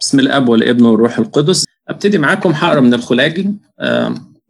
[0.00, 3.54] بسم الأب والابن والروح القدس أبتدي معاكم هقرا من الخلاجي.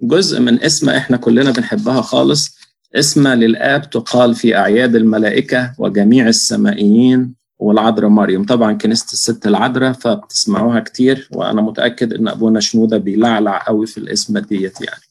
[0.03, 2.59] جزء من اسمه إحنا كلنا بنحبها خالص.
[2.95, 8.45] اسمه للآب تقال في أعياد الملائكة وجميع السمائيين والعذراء مريم.
[8.45, 14.39] طبعا كنيسة الست العذراء فبتسمعوها كتير وأنا متأكد إن أبونا شنودة بيلعلع قوي في الاسم
[14.39, 15.03] ديت يعني.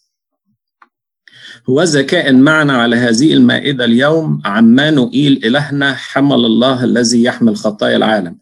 [1.70, 8.38] هو كائن معنا على هذه المائدة اليوم عمانوئيل إلهنا حمل الله الذي يحمل خطايا العالم.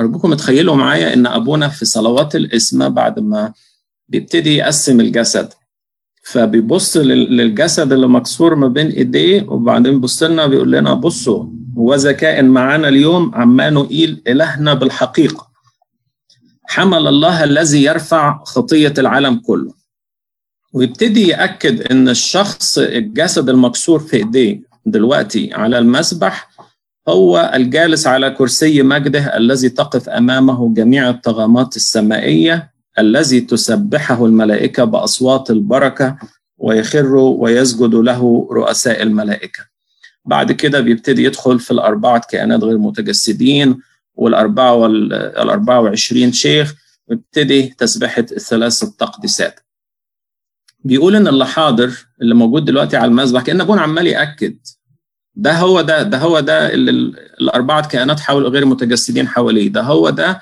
[0.00, 3.52] أرجوكم تخيلوا معايا إن أبونا في صلوات الإسمة بعد ما
[4.08, 5.48] بيبتدي يقسم الجسد.
[6.22, 11.46] فبيبص للجسد اللي مكسور ما بين إيديه وبعدين بيبص لنا بيقول لنا بصوا
[11.78, 15.48] هو كائن معانا اليوم عمانوئيل إلهنا بالحقيقة.
[16.64, 19.74] حمل الله الذي يرفع خطية العالم كله.
[20.72, 26.50] ويبتدي يأكد إن الشخص الجسد المكسور في إيديه دلوقتي على المسبح
[27.08, 35.50] هو الجالس على كرسي مجده الذي تقف أمامه جميع الطغمات السمائية الذي تسبحه الملائكة بأصوات
[35.50, 36.18] البركة
[36.58, 39.64] ويخر ويسجد له رؤساء الملائكة.
[40.24, 43.80] بعد كده بيبتدي يدخل في الأربعة كائنات غير متجسدين
[44.14, 46.74] والأربعة والأربعة وعشرين شيخ
[47.08, 49.60] ويبتدي تسبحة الثلاث التقديسات.
[50.84, 54.56] بيقول إن اللي حاضر اللي موجود دلوقتي على المذبح كان ابونا عمال يأكد.
[55.36, 56.90] ده هو ده ده هو ده اللي
[57.40, 59.68] الأربعة كائنات حول غير متجسدين حواليه.
[59.68, 60.40] ده هو ده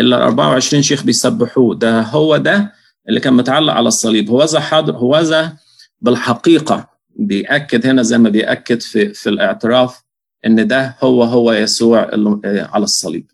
[0.00, 1.74] اللي 24 شيخ بيسبحوه.
[1.74, 2.72] ده هو ده
[3.08, 4.30] اللي كان متعلق على الصليب.
[4.30, 5.56] هو ذا حاضر هو ذا
[6.00, 10.02] بالحقيقة بيأكد هنا زي ما بيأكد في في الاعتراف
[10.46, 12.10] إن ده هو هو يسوع
[12.44, 13.30] على الصليب.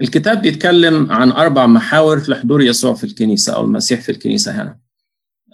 [0.00, 4.78] الكتاب بيتكلم عن أربع محاور في حضور يسوع في الكنيسة أو المسيح في الكنيسة هنا.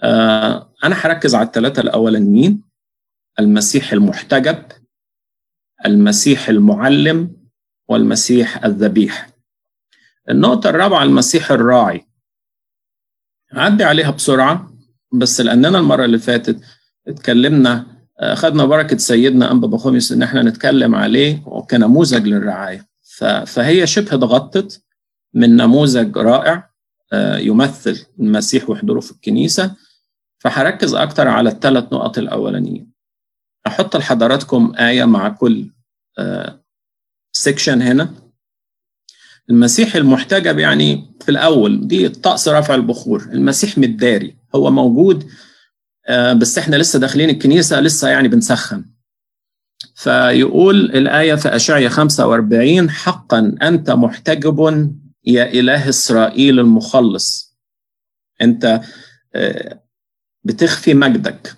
[0.03, 2.70] آه أنا هركز على الثلاثة الأولانيين.
[3.39, 4.65] المسيح المحتجب
[5.85, 7.35] المسيح المعلم
[7.87, 9.29] والمسيح الذبيح.
[10.29, 12.07] النقطة الرابعة المسيح الراعي.
[13.53, 14.73] عدي عليها بسرعة
[15.13, 16.61] بس لأننا المرة اللي فاتت
[17.07, 17.85] اتكلمنا
[18.19, 21.37] أخذنا بركة سيدنا أنبا بخوميس إن إحنا نتكلم عليه
[21.69, 22.87] كنموذج للرعاية.
[23.45, 24.83] فهي شبه ضغطت
[25.33, 26.69] من نموذج رائع
[27.37, 29.75] يمثل المسيح وحضوره في الكنيسة.
[30.39, 32.91] فهركز أكتر على الثلاث نقط الأولانيين.
[33.67, 35.69] أحط لحضراتكم آية مع كل
[37.31, 38.13] سيكشن هنا.
[39.49, 43.23] المسيح المحتجب يعني في الأول دي طقس رفع البخور.
[43.23, 45.29] المسيح متداري هو موجود
[46.37, 48.85] بس إحنا لسه داخلين الكنيسة لسه يعني بنسخن.
[49.95, 54.59] فيقول الآية في أشعية 45 حقا أنت محتجب
[55.25, 57.57] يا إله إسرائيل المخلص.
[58.41, 58.81] أنت
[60.43, 61.57] بتخفي مجدك.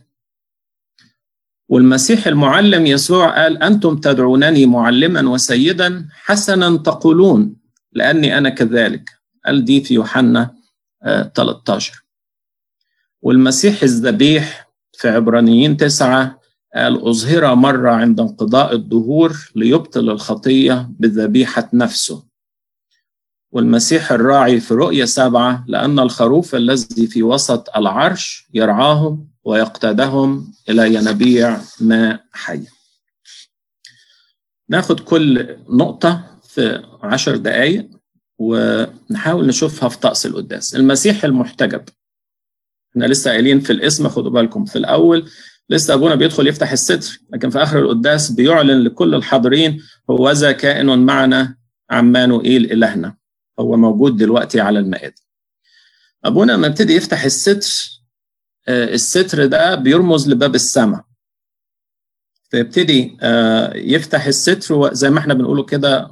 [1.73, 7.55] والمسيح المعلم يسوع قال أنتم تدعونني معلما وسيدا حسنا تقولون
[7.93, 9.09] لأني أنا كذلك.
[9.45, 10.55] قال دي في يوحنا
[11.35, 12.03] 13
[13.21, 16.39] والمسيح الذبيح في عبرانيين تسعة
[16.75, 22.23] قال أظهر مرة عند انقضاء الدهور ليبطل الخطية بذبيحة نفسه.
[23.51, 31.61] والمسيح الراعي في رؤية سبعة لأن الخروف الذي في وسط العرش يرعاهم ويقتادهم إلى ينابيع
[31.79, 32.63] ماء حي.
[34.69, 37.89] ناخد كل نقطة في عشر دقايق
[38.37, 40.75] ونحاول نشوفها في طقس القداس.
[40.75, 41.83] المسيح المحتجب.
[42.91, 45.29] إحنا لسه قايلين في الاسم خدوا بالكم في الأول.
[45.69, 50.99] لسه أبونا بيدخل يفتح الستر لكن في آخر القداس بيعلن لكل الحاضرين هو ذا كائن
[50.99, 51.55] معنا
[51.89, 53.15] عمانوئيل إلهنا.
[53.59, 55.15] هو موجود دلوقتي على المائدة.
[56.25, 57.92] أبونا لما ابتدي يفتح الستر
[58.69, 61.05] الستر ده بيرمز لباب السماء.
[62.49, 63.17] فيبتدي
[63.75, 66.11] يفتح الستر زي ما إحنا بنقوله كده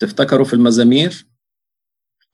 [0.00, 1.26] تفتكروا في المزامير.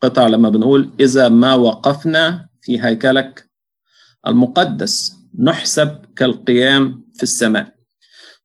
[0.01, 3.51] قطع لما بنقول إذا ما وقفنا في هيكلك
[4.27, 7.75] المقدس نحسب كالقيام في السماء.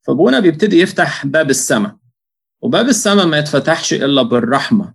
[0.01, 1.97] فأبونا بيبتدي يفتح باب السماء.
[2.61, 4.93] وباب السماء ما يتفتحش إلا بالرحمة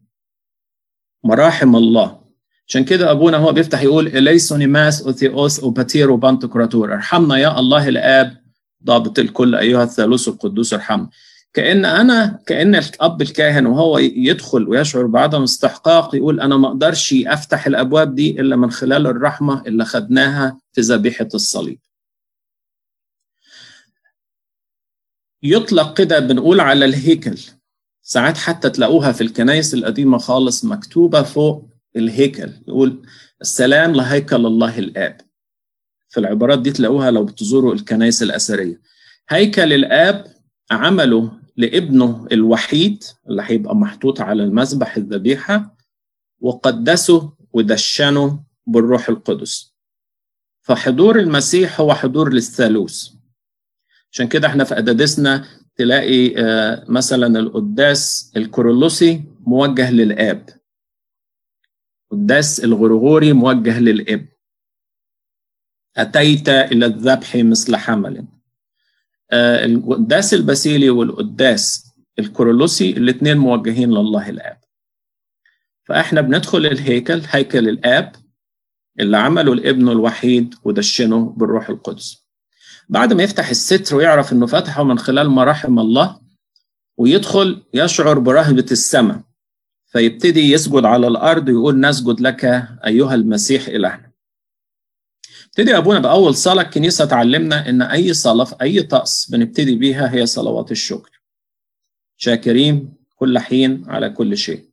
[1.24, 2.19] مراحم الله.
[2.70, 7.36] عشان كده أبونا هو بيفتح يقول ελέησον ημάς ο Θεός ο Πατήρ ο Παντοκράτωρ ارحمنا
[7.36, 8.36] يا الله الآب
[8.84, 11.08] ضابط الكل أيها الثالوث القدوس ارحمنا
[11.54, 17.66] كأن أنا كأن الأب الكاهن وهو يدخل ويشعر بعدم استحقاق يقول أنا ما أقدرش أفتح
[17.66, 21.78] الأبواب دي إلا من خلال الرحمة اللي خدناها في ذبيحة الصليب.
[25.42, 27.38] يطلق كده بنقول على الهيكل.
[28.02, 33.02] ساعات حتى تلاقوها في الكنائس القديمة خالص مكتوبة فوق الهيكل يقول
[33.40, 35.20] السلام لهيكل الله الآب.
[36.08, 38.80] في العبارات دي تلاقوها لو بتزوروا الكنائس الأثرية.
[39.28, 40.24] هيكل الآب
[40.70, 45.76] عمله لابنه الوحيد اللي هيبقى محطوط على المذبح الذبيحة
[46.40, 49.74] وقدسه ودشنه بالروح القدس.
[50.62, 53.08] فحضور المسيح هو حضور للثالوث.
[54.12, 55.44] عشان كده إحنا في أدادسنا
[55.76, 56.34] تلاقي
[56.88, 60.59] مثلا القداس الكورولوسي موجه للآب.
[62.10, 64.28] قداس الغرغوري موجه للإب.
[65.96, 68.26] أتيت إلى الذبح مثل حمل.
[69.32, 74.60] القداس الباسيلي والقداس الكورولوسي الاثنين موجهين لله الآب.
[75.84, 78.12] فإحنا بندخل الهيكل هيكل الآب
[79.00, 82.26] اللي عمله الابن الوحيد ودشنه بالروح القدس.
[82.88, 86.20] بعد ما يفتح الستر ويعرف إنه فتحه من خلال مراحم الله
[86.96, 89.20] ويدخل يشعر برهبة السماء.
[89.90, 92.44] فيبتدي يسجد على الأرض ويقول نسجد لك
[92.86, 94.10] أيها المسيح إلهنا.
[95.46, 100.26] ابتدي أبونا بأول صلاة الكنيسة تعلمنا إن أي صلاة في أي طقس بنبتدي بيها هي
[100.26, 101.22] صلوات الشكر.
[102.16, 104.70] شاكرين كل حين على كل شيء.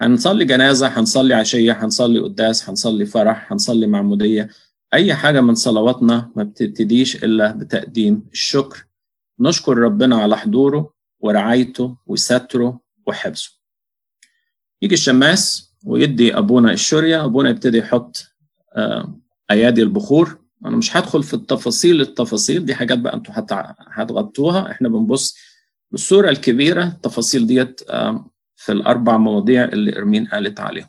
[0.00, 4.48] هنصلي جنازة هنصلي عشية هنصلي قداس هنصلي فرح هنصلي معمودية.
[4.94, 8.86] أي حاجة من صلواتنا ما بتبتديش إلا بتقديم الشكر.
[9.40, 13.57] نشكر ربنا على حضوره ورعايته وستره وحفظه.
[14.82, 18.26] يجي الشماس ويدي أبونا الشرية أبونا يبتدي يحط
[19.50, 20.38] أيادي البخور.
[20.66, 23.34] أنا مش هدخل في التفاصيل التفاصيل دي حاجات بقى أنتوا
[23.92, 24.70] هتغطوها.
[24.70, 25.36] إحنا بنبص
[25.90, 27.80] بالصورة الكبيرة التفاصيل ديت
[28.56, 30.88] في الأربع مواضيع اللي إرمين قالت عليهم.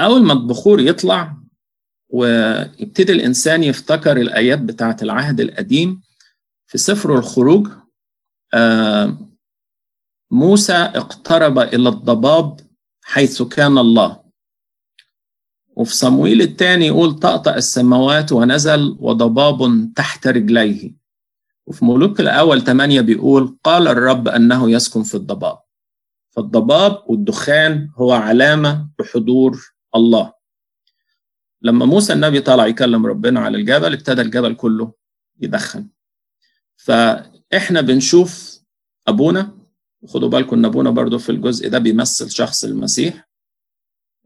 [0.00, 1.36] أول ما البخور يطلع
[2.08, 6.00] ويبتدي الإنسان يفتكر الآيات بتاعة العهد القديم
[6.66, 7.68] في سفر الخروج
[10.30, 12.60] موسى اقترب إلى الضباب
[13.02, 14.20] حيث كان الله.
[15.76, 20.94] وفي صمويل الثاني يقول طأطأ السماوات ونزل وضباب تحت رجليه.
[21.66, 25.58] وفي ملوك الأول ثمانية بيقول قال الرب أنه يسكن في الضباب.
[26.30, 30.32] فالضباب والدخان هو علامة بحضور الله.
[31.62, 34.92] لما موسى النبي طلع يكلم ربنا على الجبل ابتدى الجبل كله
[35.40, 35.88] يدخن.
[36.76, 38.60] فإحنا بنشوف
[39.08, 39.59] أبونا
[40.02, 43.28] وخدوا بالكم ان ابونا برضو في الجزء ده بيمثل شخص المسيح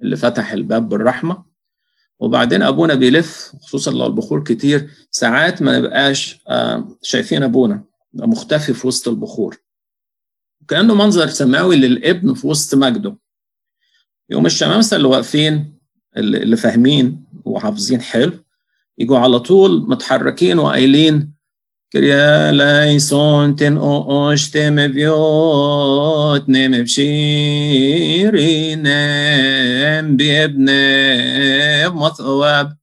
[0.03, 1.45] اللي فتح الباب بالرحمة.
[2.19, 6.41] وبعدين ابونا بيلف خصوصا لو البخور كتير ساعات ما نبقاش
[7.03, 7.85] شايفين ابونا
[8.15, 9.57] مختفي في وسط البخور.
[10.69, 13.17] كأنه منظر سماوي للابن في وسط مجده.
[14.31, 15.79] يوم الشمامسه اللي واقفين
[16.17, 18.33] اللي فاهمين وحافظين حلو
[18.99, 21.34] يجوا على طول متحركين وقايلين
[21.97, 28.83] ليسون تن اوشتم بيوت نم بشيرين
[30.17, 30.67] بابن
[31.95, 32.77] مثواب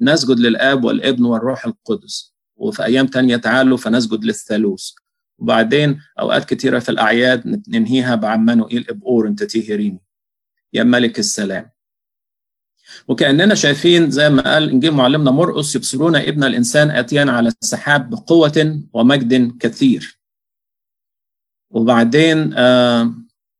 [0.00, 4.90] نسجد للاب والابن والروح القدس وفي أيام تانية تعالوا فنسجد للثالوث
[5.38, 10.00] وبعدين اوقات كتيرة في الاعياد ننهيها بعمانوئيل ابقور انت تيهريني
[10.72, 11.70] يا ملك السلام
[13.08, 18.82] وكأننا شايفين زي ما قال إنجيل معلمنا مرقس يبصرون ابن الإنسان اتيا على السحاب بقوة
[18.92, 20.18] ومجد كثير.
[21.70, 23.14] وبعدين آه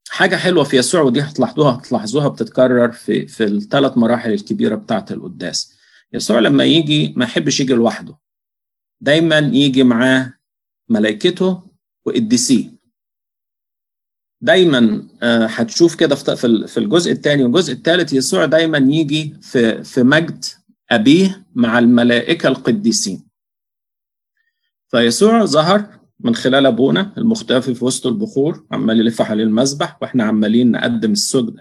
[0.09, 5.79] حاجة حلوة في يسوع ودي هتلاحظوها هتلاحظوها بتتكرر في في الثلاث مراحل الكبيرة بتاعة القداس.
[6.13, 8.17] يسوع لما يجي ما يحبش يجي لوحده.
[9.01, 10.33] دايما يجي معاه
[10.89, 11.63] ملائكته
[12.05, 12.78] وقديسيه
[14.41, 20.45] دايما هتشوف كده في الجزء الثاني والجزء الثالث يسوع دايما يجي في في مجد
[20.91, 23.27] أبيه مع الملائكة القديسين.
[24.87, 30.71] فيسوع ظهر من خلال أبونا المختفي في وسط البخور عمال يلف حوالين المذبح وإحنا عمالين
[30.71, 31.11] نقدم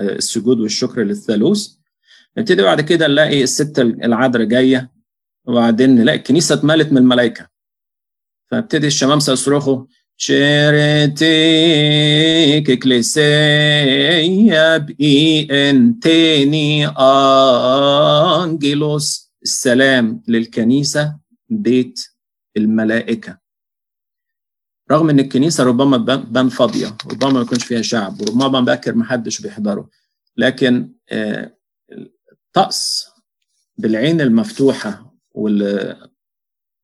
[0.01, 1.69] السجود والشكر للثالوث.
[2.39, 4.93] نبتدي بعد كده نلاقي الست العذراء جاية
[5.45, 7.49] وبعدين نلاقي الكنيسة اتملت من الملائكة.
[8.51, 9.85] فابتدي الشمامسه يصرخوا
[10.21, 11.27] شرتك
[12.71, 16.87] اكليسيا بي انتيني
[18.47, 22.01] انجلوس السلام للكنيسة بيت
[22.57, 23.39] الملائكة
[24.91, 29.41] رغم إن الكنيسة ربما بان فاضية ربما ما يكونش فيها شعب وربما باكر ما حدش
[29.41, 29.89] بيحضره
[30.37, 30.93] لكن
[32.53, 33.07] طقس
[33.77, 36.08] بالعين المفتوحة وال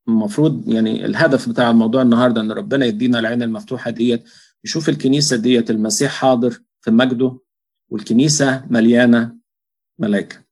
[0.08, 4.24] المفروض يعني الهدف بتاع الموضوع النهارده إن ربنا يدينا العين المفتوحة ديت
[4.64, 7.38] يشوف الكنيسة ديت المسيح حاضر في مجده
[7.88, 9.36] والكنيسة مليانة
[9.98, 10.44] ملائكه.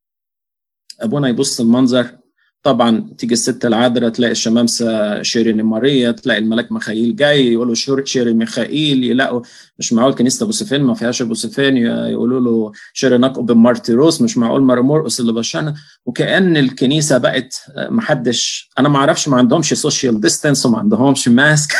[1.00, 2.18] أبونا يبص المنظر
[2.62, 7.74] طبعا تيجي الست العذراء تلاقي الشمامسه شيرين ماريا تلاقي الملاك ميخائيل جاي يقولوا
[8.04, 9.42] شيري ني ميخائيل يلاقوا
[9.78, 14.22] مش معقول كنيسة أبو سفين ما فيهاش أبو سفين يقولوا له شيري ناك ابن مارتيروس
[14.22, 15.74] مش معقول مرمورقس اللي بشرنا
[16.06, 21.72] وكأن الكنيسة بقت ما حدش أنا ما أعرفش ما عندهمش social distance وما عندهمش mask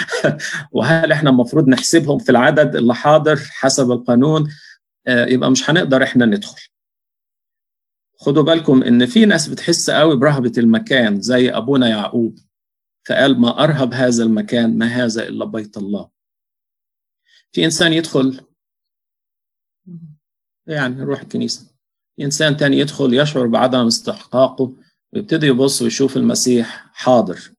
[0.72, 4.48] وهل إحنا المفروض نحسبهم في العدد اللي حاضر حسب القانون؟
[5.08, 6.68] يبقى مش هنقدر إحنا ندخل.
[8.18, 12.38] خدوا بالكم إن في ناس بتحس قوي برهبة المكان زي أبونا يعقوب
[13.06, 16.08] فقال ما أرهب هذا المكان ما هذا إلا بيت الله.
[17.52, 18.40] في إنسان يدخل
[20.66, 21.66] يعني يروح الكنيسة.
[22.20, 24.76] إنسان تاني يدخل يشعر بعدم استحقاقه
[25.12, 27.52] ويبتدي يبص ويشوف المسيح حاضر.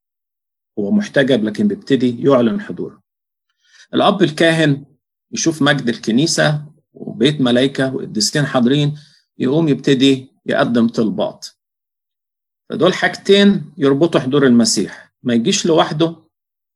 [0.79, 3.01] هو محتجب لكن بيبتدي يعلن حضوره.
[3.93, 4.85] الأب الكاهن
[5.31, 8.99] يشوف مجد الكنيسة وبيت ملائكه وقديسين حاضرين
[9.37, 11.47] يقوم يبتدي يقدم طلبات.
[12.69, 15.13] فدول حاجتين يربطوا حضور المسيح.
[15.23, 16.15] ما يجيش لوحده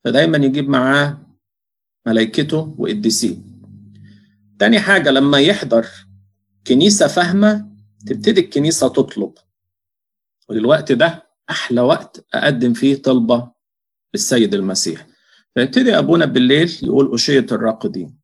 [0.03, 1.17] فدايما يجيب معاه
[2.07, 3.37] ملائكته وقديسيه
[4.59, 5.87] تاني حاجة لما يحضر
[6.67, 7.71] كنيسة فاهمة
[8.07, 9.33] تبتدي الكنيسة تطلب.
[10.49, 13.51] والوقت ده أحلى وقت أقدم فيه طلبة
[14.13, 15.07] للسيد المسيح.
[15.55, 18.19] فيبتدي أبونا بالليل يقول أشية الراقدين.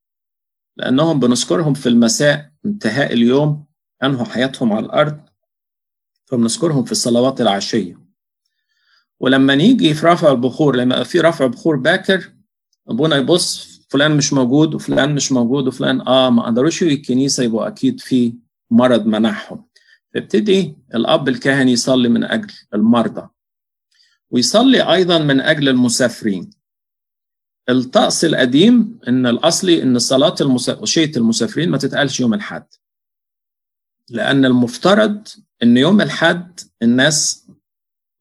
[0.77, 3.65] لأنهم بنذكرهم في المساء انتهاء اليوم
[4.03, 5.26] أنهوا حياتهم على الأرض
[6.27, 7.99] فبنذكرهم في الصلوات العشية.
[9.19, 12.33] ولما نيجي في رفع البخور لما في رفع بخور باكر
[12.87, 17.99] أبونا يبص فلان مش موجود وفلان مش موجود وفلان آه ما قدروش الكنيسة يبقوا أكيد
[17.99, 18.33] في
[18.71, 19.65] مرض منعهم.
[20.13, 23.29] فابتدي الأب الكاهن يصلي من أجل المرضى.
[24.31, 26.49] ويصلي أيضا من أجل المسافرين.
[27.69, 30.81] الطقس القديم إن الأصلي إن صلاة المسا...
[30.97, 32.65] المسافرين ما تتقالش يوم الأحد.
[34.09, 35.27] لأن المفترض
[35.63, 37.47] إن يوم الاحد الناس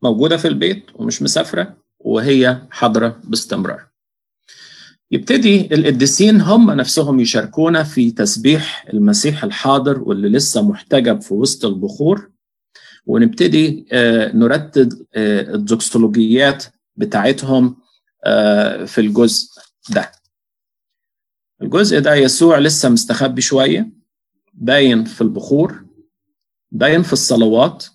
[0.02, 3.86] موجودة في البيت ومش مسافرة وهي حاضرة باستمرار.
[5.10, 12.30] يبتدي القديسين هم نفسهم يشاركونا في تسبيح المسيح الحاضر واللي لسه محتجب في وسط البخور.
[13.06, 13.86] ونبتدي
[14.34, 16.64] نرتب الزوكسولوجيات
[16.96, 17.76] بتاعتهم
[18.86, 19.48] في الجزء
[19.90, 20.12] ده.
[21.62, 23.90] الجزء ده يسوع لسه مستخبي شوية.
[24.56, 25.84] باين في البخور
[26.72, 27.86] باين في الصلوات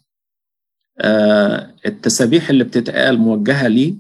[1.86, 3.96] التسابيح اللي بتتقال موجهة ليه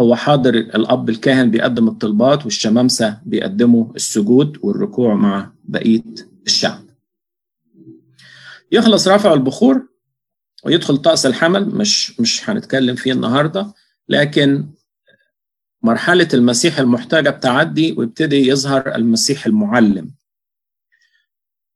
[0.00, 6.02] هو حاضر الأب الكاهن بيقدم الطلبات والشمامسة بيقدموا السجود والركوع مع بقية
[6.46, 6.80] الشعب.
[8.72, 9.88] يخلص رفع البخور
[10.64, 13.74] ويدخل طقس الحمل مش مش هنتكلم فيه النهارده
[14.08, 14.66] لكن
[15.82, 20.10] مرحلة المسيح المحتجب تعدي ويبتدي يظهر المسيح المعلم.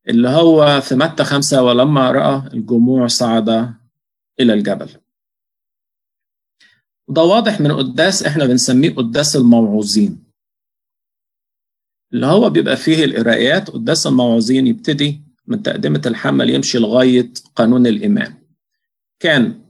[0.08, 3.48] اللي هو في متى خمسة ولما رأى الجموع صعد
[4.40, 4.88] إلى الجبل.
[7.08, 10.24] وده واضح من قداس إحنا بنسميه قداس الموعوظين.
[12.12, 18.34] اللي هو بيبقى فيه القراءات قداس الموعوظين يبتدي من تقدمة الحمل يمشي لغاية قانون الإيمان
[19.20, 19.60] كان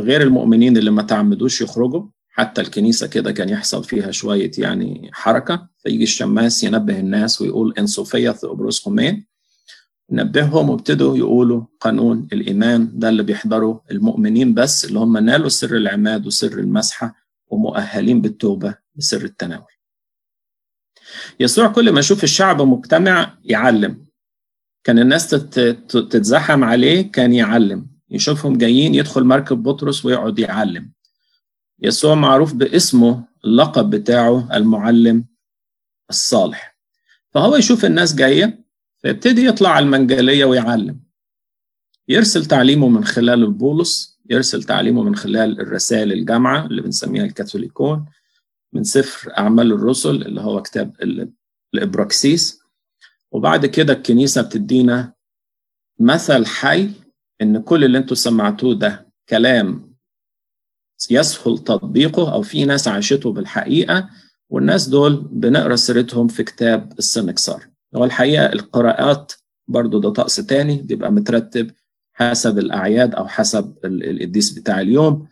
[0.00, 2.06] غير المؤمنين اللي ما تعمدوش يخرجوا.
[2.36, 7.86] حتى الكنيسة كده كان يحصل فيها شوية يعني حركة فيجي الشماس ينبه الناس ويقول إن
[7.86, 9.26] صوفيا ثوبروس خمين
[10.10, 16.26] نبههم وابتدوا يقولوا قانون الإيمان ده اللي بيحضروا المؤمنين بس اللي هم نالوا سر العماد
[16.26, 17.14] وسر المسحة
[17.46, 19.72] ومؤهلين بالتوبة بسر التناول.
[21.40, 24.06] يسوع كل ما يشوف الشعب مجتمع يعلم.
[24.84, 27.86] كان الناس تتزحم عليه كان يعلم.
[28.10, 30.92] يشوفهم جايين يدخل مركب بطرس ويقعد يعلم.
[31.82, 35.24] يسوع معروف باسمه اللقب بتاعه المعلم
[36.10, 36.76] الصالح.
[37.30, 38.64] فهو يشوف الناس جاية
[38.98, 41.00] فيبتدي يطلع على المنجلية ويعلم.
[42.08, 48.06] يرسل تعليمه من خلال البولس يرسل تعليمه من خلال الرسائل الجامعة اللي بنسميها الكاثوليكون
[48.72, 50.96] من سفر أعمال الرسل اللي هو كتاب
[51.74, 52.60] الإبراكسيس.
[53.32, 55.12] وبعد كده الكنيسة بتدينا
[56.00, 56.90] مثل حي
[57.42, 59.93] إن كل اللي أنتوا سمعتوه ده كلام
[61.10, 64.08] يسهل تطبيقه أو في ناس عاشته بالحقيقة
[64.50, 67.66] والناس دول بنقرأ سيرتهم في كتاب السنكسار.
[67.96, 69.32] هو الحقيقة القراءات
[69.68, 71.70] برضو ده طقس تاني بيبقى مترتب
[72.12, 75.28] حسب الأعياد أو حسب القديس بتاع اليوم.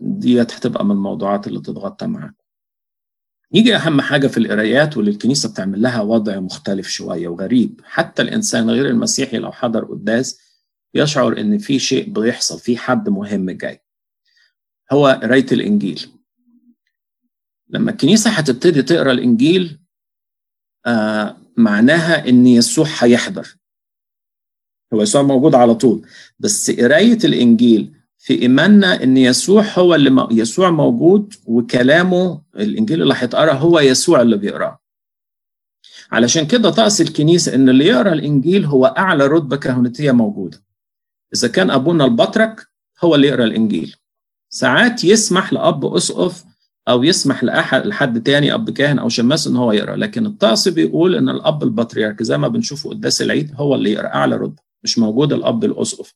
[0.00, 2.34] ديت هتبقى من الموضوعات اللي تتغطى معاكم
[3.52, 7.80] يجي أهم حاجة في القرايات واللي الكنيسه بتعمل لها وضع مختلف شوية وغريب.
[7.84, 10.40] حتى الإنسان غير المسيحي لو حضر قداس
[10.94, 13.82] يشعر إن في شيء بيحصل في حد مهم جاي.
[14.92, 16.06] هو قرايه الإنجيل.
[17.68, 19.78] لما الكنيسة هتبتدي تقرأ الإنجيل
[20.86, 23.56] آه معناها إن يسوع هيحضر.
[24.94, 26.06] هو يسوع موجود على طول.
[26.38, 30.28] بس قراية الإنجيل في إيماننا إن يسوع هو اللي م...
[30.30, 34.78] يسوع موجود وكلامه الإنجيل اللي هيتقرأ هو يسوع اللي بيقرأه.
[36.12, 40.62] علشان كده طقس الكنيسة إن اللي يقرأ الإنجيل هو أعلى رتبة كهنوتيه موجودة.
[41.34, 42.66] إذا كان أبونا البطرك
[43.04, 43.96] هو اللي يقرأ الإنجيل.
[44.56, 46.44] ساعات يسمح لأب أسقف
[46.88, 49.96] أو يسمح لاحد لحد تاني أب كاهن أو شماس إن هو يقرأ.
[49.96, 54.36] لكن الطقس بيقول إن الأب البطريرك زي ما بنشوفه قداس العيد هو اللي يقرأ أعلى
[54.36, 54.62] رتبة.
[54.82, 56.14] مش موجود الأب الأسقف.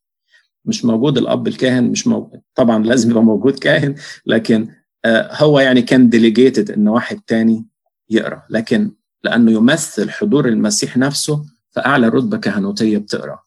[0.65, 3.95] مش موجود الأب الكاهن مش موجود طبعا لازم يبقى موجود كاهن
[4.27, 4.69] لكن
[5.07, 7.67] هو يعني كان delegated إن واحد تاني
[8.11, 8.43] يقرأ.
[8.51, 8.91] لكن
[9.25, 13.39] لأنه يمثل حضور المسيح نفسه فأعلى رتبة كهنوتية بتقرأ.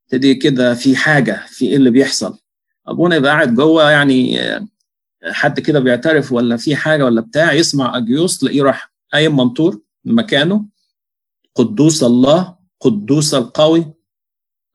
[0.08, 2.38] تدي كده في حاجة في إيه اللي بيحصل؟
[2.88, 4.38] أبونا يبقى قاعد جوه يعني
[5.24, 10.14] حد كده بيعترف ولا في حاجة ولا بتاع يسمع أجيوس تلاقيه راح قايم منطور من
[10.14, 10.64] مكانه.
[11.54, 13.86] قدوس الله قدوس القوي.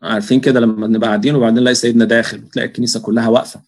[0.03, 3.61] عارفين كده لما نبقى قاعدين وبعدين نلاقي سيدنا داخل وتلاقي الكنيسة كلها واقفة.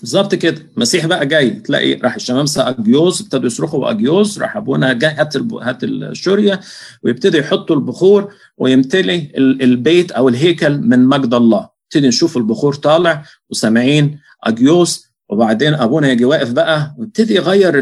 [0.00, 0.66] بالظبط كده.
[0.76, 1.50] المسيح بقى جاي.
[1.50, 6.60] تلاقي راح الشمامسه اجيوس ابتدوا يصرخوا اجيوس راح أبونا جاي هات هات الشورية
[7.02, 11.68] ويبتدي يحطوا البخور ويمتلي البيت أو الهيكل من مجد الله.
[11.84, 17.78] نبتدي نشوف البخور طالع وسامعين اجيوس وبعدين أبونا يجي واقف بقى ويبتدي يغير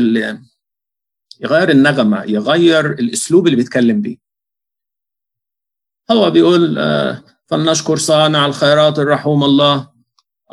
[1.41, 4.17] يغير النغمة يغير الأسلوب اللي بيتكلم بيه.
[6.12, 9.92] هو بيقول آه فلنشكر صانع الخيرات الرحوم الله.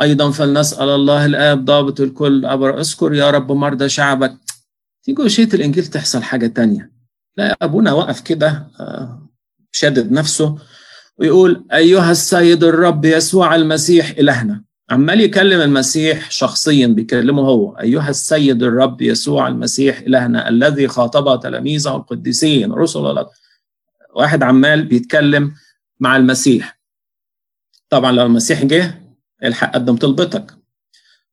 [0.01, 4.38] أيضا فلنسأل الله الآب ضابط الكل أبر أذكر يا رب مرضى شعبك.
[5.04, 6.92] تيجي وشية الإنجيل تحصل حاجة تانية.
[7.38, 8.68] لا أبونا وقف كده
[9.72, 10.58] شدد نفسه
[11.18, 14.63] ويقول أيها السيد الرب يسوع المسيح إلهنا.
[14.89, 17.72] عمال يكلم المسيح شخصيا بيكلمه هو.
[17.72, 23.28] أيها السيد الرب يسوع المسيح إلهنا الذي خاطب تلاميذه القديسين رسل الله.
[24.16, 25.54] واحد عمال بيتكلم
[26.00, 26.80] مع المسيح.
[27.89, 29.01] طبعا لو المسيح جه
[29.44, 30.56] الحق قدم طلبتك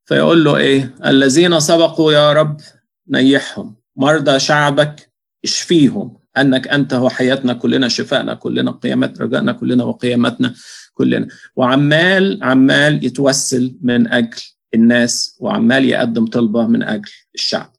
[0.05, 2.61] فيقول له إيه؟ الذين سبقوا يا رب
[3.09, 5.13] نيحهم مرضى شعبك
[5.45, 10.55] اشفيهم أنك أنت هو حياتنا كلنا شفائنا كلنا قيامت رجائنا كلنا وقيامتنا
[10.95, 11.29] كلنا.
[11.57, 14.43] وعمال عمال يتوسل من أجل
[14.75, 17.73] الناس وعمال يقدم طلبة من أجل الشعب.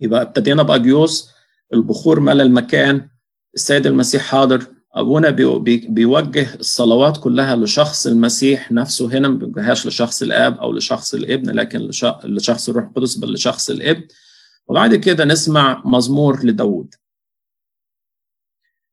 [0.00, 1.30] يبقى ابتدينا بأجيوس
[1.74, 3.08] البخور ملا المكان
[3.56, 4.66] السيد المسيح حاضر.
[4.92, 11.14] أبونا بي بيوجه الصلوات كلها لشخص المسيح نفسه هنا ما بيوجههاش لشخص الآب أو لشخص
[11.14, 11.78] الابن لكن
[12.24, 14.04] لشخص الروح القدس بل لشخص الابن
[14.68, 16.94] وبعد كده نسمع مزمور لداود.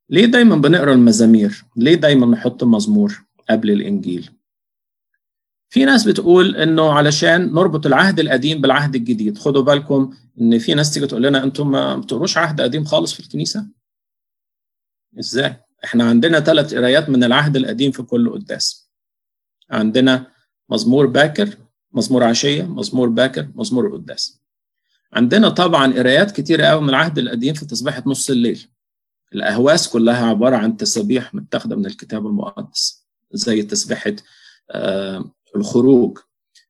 [0.10, 4.30] ليه دايما بنقرأ المزامير؟ ليه دايما نحط مزمور قبل الإنجيل؟
[5.70, 9.38] في ناس بتقول إنه علشان نربط العهد القديم بالعهد الجديد.
[9.38, 13.20] خدوا بالكم إن في ناس تيجي تقول لنا أنتم ما بتقروش عهد قديم خالص في
[13.20, 13.66] الكنيسة؟
[15.20, 18.90] إزاي؟ إحنا عندنا ثلاث قرايات من العهد القديم في كل قداس.
[19.72, 20.28] عندنا
[20.70, 21.58] مزمور باكر
[21.92, 24.40] مزمور عشية مزمور باكر مزمور القداس
[25.14, 28.68] عندنا طبعا قرايات كتيرة قوي من العهد القديم في تسبيحة نص الليل.
[29.34, 34.16] الأهواس كلها عبارة عن تسابيح متاخدة من الكتاب المقدس زي تسبيحة
[34.72, 36.18] آه الخروج.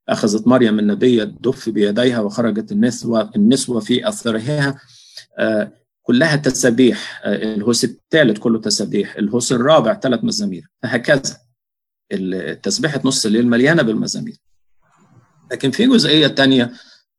[0.08, 4.80] أخذت مريم النبية الدف بيديها وخرجت النسوة النسوة في أثرها.
[5.38, 5.72] آه
[6.06, 11.38] كلها تسابيح الهوس الثالث كله تسابيح الهوس الرابع ثلاث مزامير فهكذا.
[12.62, 14.36] تسبيحة نص الليل مليانة بالمزامير.
[15.52, 16.72] لكن في جزئية تانية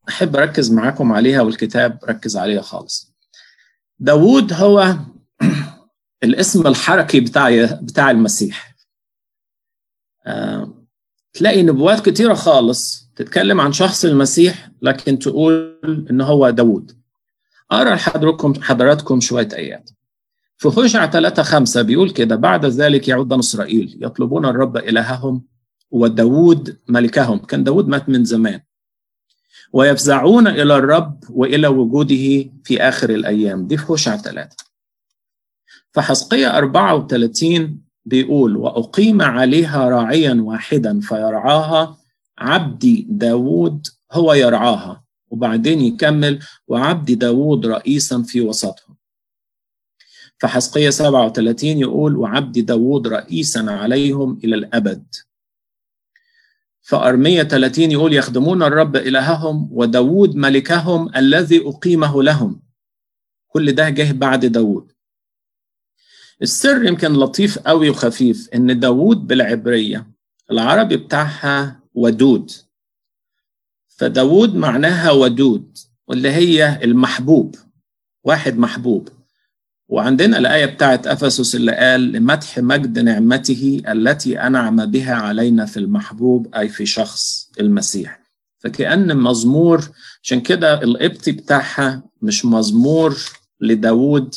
[0.09, 3.13] أحب أركز معاكم عليها والكتاب ركز عليها خالص.
[3.99, 4.95] داوود هو
[6.23, 8.75] الاسم الحركي بتاع بتاع المسيح.
[10.25, 10.85] آه،
[11.33, 17.04] تلاقي نبوات كتيرة خالص تتكلم عن شخص المسيح لكن تقول إن هو داوود.
[17.71, 19.89] أقرأ لحضراتكم حضراتكم شوية آيات
[20.57, 25.43] في هوشع 3 5 بيقول كده بعد ذلك يعود بنو إسرائيل يطلبون الرب إلههم
[25.91, 27.37] وداود ملكهم.
[27.37, 28.61] كان داود مات من زمان.
[29.73, 33.67] ويفزعون إلى الرب وإلى وجوده في آخر الأيام.
[33.67, 34.55] دي في هوشع 3
[35.91, 41.97] فحسقية 34 بيقول وأقيم عليها راعيا واحدا فيرعاها
[42.37, 45.04] عبدي داود هو يرعاها.
[45.35, 48.95] وبعدين يكمل وعبد داود رئيسا في وسطهم.
[50.39, 55.05] فحسقية 37 يقول وعبد داود رئيسا عليهم إلى الأبد.
[56.81, 62.61] فأرمية 30 يقول يخدمون الرب إلههم وداود ملكهم الذي أقيمه لهم.
[63.47, 64.91] كل ده جه بعد داود
[66.41, 70.07] السر يمكن لطيف قوي وخفيف إن داود بالعبرية
[70.51, 72.51] العربي بتاعها ودود.
[73.95, 75.77] فداود معناها ودود
[76.07, 77.55] واللي هي المحبوب
[78.23, 79.09] واحد محبوب.
[79.87, 86.55] وعندنا الآية بتاعت أفسس اللي قال لمدح مجد نعمته التي أنعم بها علينا في المحبوب
[86.55, 88.19] أي في شخص المسيح.
[88.59, 89.89] فكأن مزمور
[90.23, 93.17] عشان كده القبطي بتاعها مش مزمور
[93.61, 94.35] لداود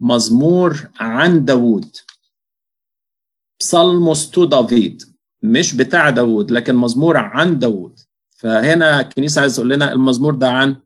[0.00, 1.96] مزمور عن داود
[3.60, 5.02] بصلموس تو دافيد
[5.42, 8.00] مش بتاع داود لكن مزمور عن داود
[8.44, 10.76] فهنا الكنيسة عايز تقول لنا المزمور ده عن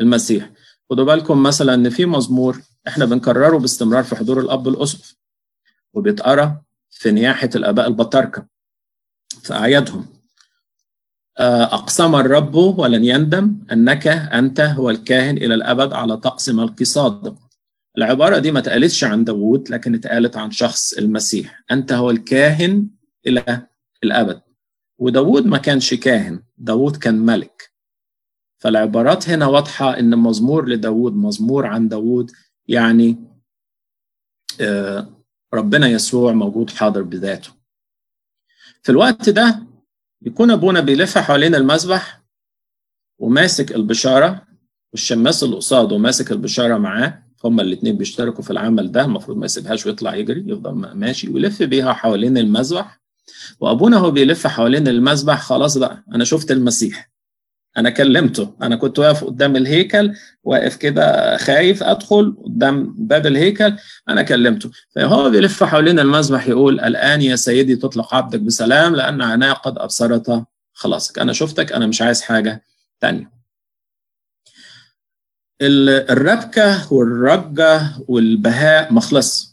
[0.00, 0.50] المسيح.
[0.90, 5.16] خدوا بالكم مثلا إن في مزمور إحنا بنكرره باستمرار في حضور الأب الاسقف
[5.94, 8.46] وبيتقرأ في نياحه الآباء البطاركة
[9.42, 10.06] في أعيادهم.
[11.38, 17.34] أقسم الرب ولن يندم أنك أنت هو الكاهن إلى الأبد على طقس ملكي صادق.
[17.98, 21.64] العبارة دي ما اتقالتش عن داوود لكن اتقالت عن شخص المسيح.
[21.70, 22.88] أنت هو الكاهن
[23.26, 23.66] إلى
[24.04, 24.40] الأبد.
[25.02, 27.72] وداوود ما كانش كاهن داوود كان ملك.
[28.58, 32.30] فالعبارات هنا واضحة إن مزمور لداود مزمور عن داود
[32.68, 33.16] يعني
[35.54, 37.50] ربنا يسوع موجود حاضر بذاته.
[38.82, 39.62] في الوقت ده
[40.22, 42.22] يكون أبونا بيلف حوالين المذبح
[43.18, 44.46] وماسك البشارة
[44.92, 47.22] والشماس اللي قصاده ماسك البشارة معاه.
[47.44, 51.92] هما الاثنين بيشتركوا في العمل ده المفروض ما يسيبهاش ويطلع يجري يفضل ماشي ويلف بيها
[51.92, 53.01] حوالين المذبح.
[53.60, 57.12] وأبونا هو بيلف حوالين المذبح خلاص بقى أنا شفت المسيح.
[57.76, 60.14] أنا كلمته أنا كنت واقف قدام الهيكل
[60.44, 63.76] واقف كده خايف أدخل قدام باب الهيكل
[64.08, 64.70] أنا كلمته.
[64.94, 70.44] فهو بيلف حوالين المذبح يقول الآن يا سيدي تطلق عبدك بسلام لأن عيناي قد أبصرت
[70.72, 71.18] خلاصك.
[71.18, 72.64] أنا شفتك أنا مش عايز حاجة
[73.00, 73.32] تانية.
[75.62, 79.52] الربكة والرجة والبهاء مخلص.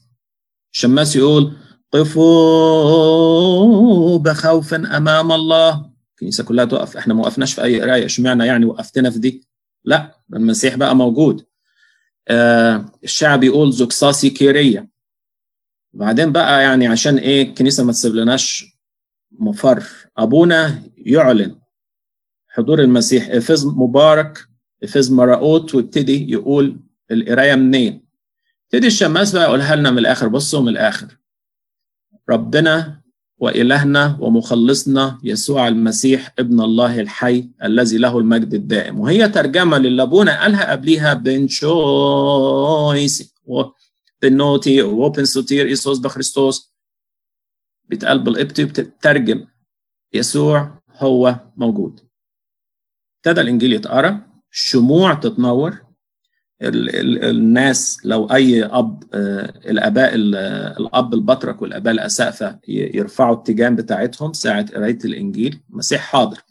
[0.73, 1.53] الشماس يقول
[2.89, 5.89] قفوا بخوف أمام الله.
[6.13, 9.47] الكنيسة كلها تقف إحنا ما وقفناش في أي قرايه اشمعنى يعني وقفتنا في دي؟
[9.83, 11.45] لا المسيح بقى موجود.
[12.27, 14.89] آه الشعب يقول زوكساسي كيرية
[15.93, 18.65] وبعدين بقى يعني عشان إيه الكنيسة ما تسيب لناش
[19.31, 19.83] مفر.
[20.17, 21.55] أبونا يعلن.
[22.47, 23.29] حضور المسيح.
[23.29, 24.39] افز مبارك.
[24.83, 26.79] افز مراؤوت ويبتدي يقول
[27.11, 28.05] القراية منين؟
[28.65, 30.27] ابتدي الشماس بقى يقولها لنا من الآخر.
[30.27, 31.17] بصوا من الآخر.
[32.29, 33.01] ربنا
[33.37, 38.99] وإلهنا ومخلصنا يسوع المسيح ابن الله الحي الذي له المجد الدائم.
[38.99, 43.33] وهي ترجمة للي أبونا قالها قبليها بن شويس
[44.21, 46.73] بنوتي ووبن سوتير إيسوس بخريستوس.
[47.89, 49.45] بيتقال بالقبطي بتترجم
[50.13, 51.99] يسوع هو موجود.
[53.17, 54.21] ابتدى الإنجيل يتقرأ.
[54.51, 55.88] الشموع تتنور.
[56.61, 59.03] ال ال الناس لو أي أب
[59.65, 66.41] الآباء الأب البطرك والآباء الاسقفه يرفعوا التيجان بتاعتهم ساعة قراية الإنجيل المسيح حاضر.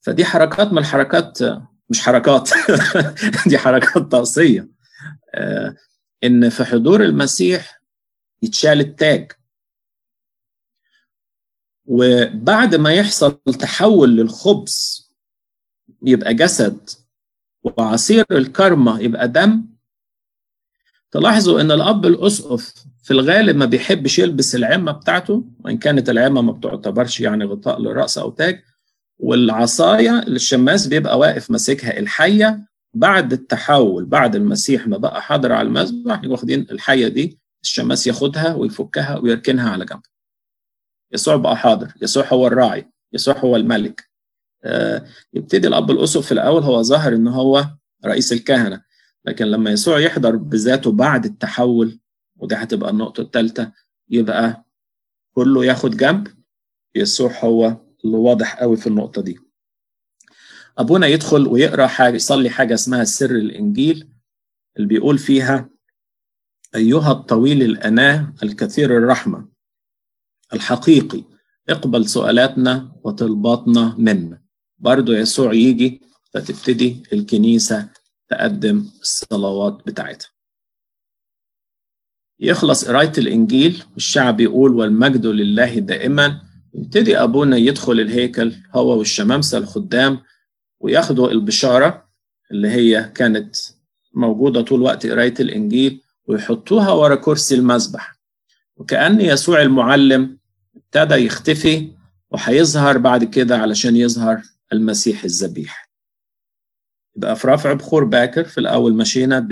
[0.00, 1.38] فدي حركات من الحركات
[1.90, 2.50] مش حركات
[3.48, 4.68] دي حركات طقسيه
[6.24, 7.82] إن في حضور المسيح
[8.42, 9.32] يتشال التاج.
[11.84, 15.08] وبعد ما يحصل تحول للخبز
[16.02, 16.90] يبقى جسد.
[17.76, 19.64] وعصير الكرمة يبقى دم.
[21.10, 26.52] تلاحظوا إن الأب الأسقف في الغالب ما بيحبش يلبس العمة بتاعته وإن كانت العمة ما
[26.52, 28.62] بتعتبرش يعني غطاء للراس أو تاج.
[29.18, 36.24] والعصاية الشماس بيبقى واقف ماسكها الحية بعد التحول بعد المسيح ما بقى حاضر على المذبح
[36.24, 40.00] واخدين الحية دي الشماس ياخدها ويفكها ويركنها على جنب.
[41.12, 44.07] يسوع بقى حاضر يسوع هو الراعي يسوع هو الملك.
[45.34, 47.66] يبتدي الأب الاسقف في الأول هو ظاهر إن هو
[48.06, 48.82] رئيس الكهنة.
[49.24, 52.00] لكن لما يسوع يحضر بذاته بعد التحول
[52.36, 53.72] ودي هتبقى النقطة الثالثة
[54.08, 54.64] يبقى
[55.34, 56.28] كله ياخد جنب.
[56.94, 59.38] يسوع هو اللي واضح قوي في النقطة دي.
[60.78, 64.08] أبونا يدخل ويقرأ حاجة يصلي حاجة اسمها سر الإنجيل
[64.76, 65.70] اللي بيقول فيها
[66.74, 69.48] أيها الطويل الأناة الكثير الرحمة
[70.52, 71.24] الحقيقي
[71.68, 74.42] اقبل سؤالاتنا وطلباتنا منا.
[74.78, 76.00] برضو يسوع يجي
[76.34, 77.88] فتبتدي الكنيسة
[78.28, 80.28] تقدم الصلوات بتاعتها.
[82.40, 86.40] يخلص قراية الإنجيل والشعب يقول والمجد لله دائما.
[86.74, 90.20] يبتدي أبونا يدخل الهيكل هو والشمامسة الخدام
[90.80, 92.08] وياخدوا البشارة
[92.50, 93.56] اللي هي كانت
[94.14, 98.18] موجودة طول وقت قراية الإنجيل ويحطوها ورا كرسي المذبح.
[98.76, 100.38] وكأن يسوع المعلم
[100.76, 101.92] ابتدى يختفي
[102.30, 105.88] وهيظهر بعد كده علشان يظهر المسيح الذبيح.
[107.16, 109.48] يبقى في رفع بخور باكر في الأول مشينا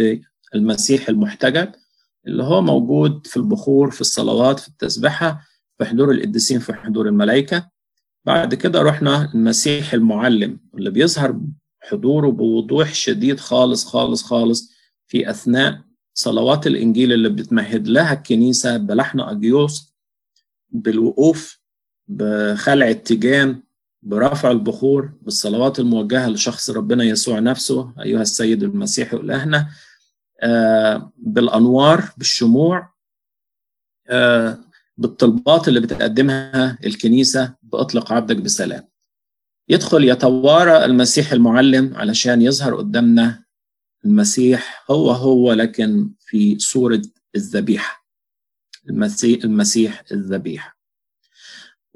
[0.55, 1.73] بالمسيح المحتجب
[2.27, 5.41] اللي هو موجود في البخور في الصلوات في التسبحة
[5.79, 7.71] في حضور القديسين في حضور الملائكة.
[8.25, 11.41] بعد كده رحنا المسيح المعلم اللي بيظهر
[11.83, 14.73] حضوره بوضوح شديد خالص خالص خالص
[15.07, 15.81] في أثناء
[16.15, 19.95] صلوات الإنجيل اللي بتمهد لها الكنيسة بلحن أجيوس
[20.71, 21.61] بالوقوف
[22.09, 23.63] بخلع التيجان
[24.07, 29.69] برفع البخور بالصلوات الموجهة لشخص ربنا يسوع نفسه أيها السيد المسيح إلهنا
[30.43, 32.93] آه بالأنوار بالشموع
[34.09, 34.59] آه
[34.97, 38.89] بالطلبات اللي بتقدمها الكنيسة بأطلق عبدك بسلام.
[39.69, 43.45] يدخل يتوارى المسيح المعلم علشان يظهر قدامنا
[44.05, 47.03] المسيح هو هو لكن في صورة
[47.37, 48.07] الذبيحة.
[48.89, 50.76] المسيح المسيح الذبيحة.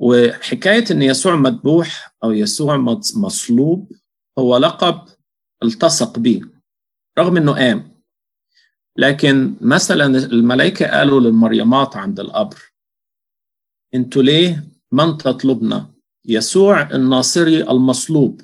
[0.00, 2.76] وحكاية أن يسوع مذبوح أو يسوع
[3.16, 3.92] مصلوب
[4.38, 5.04] هو لقب
[5.62, 6.40] التصق به
[7.18, 8.02] رغم أنه قام
[8.96, 12.72] لكن مثلا الملائكة قالوا للمريمات عند القبر
[13.94, 18.40] أنتوا ليه من تطلبنا؟ يسوع الناصري المصلوب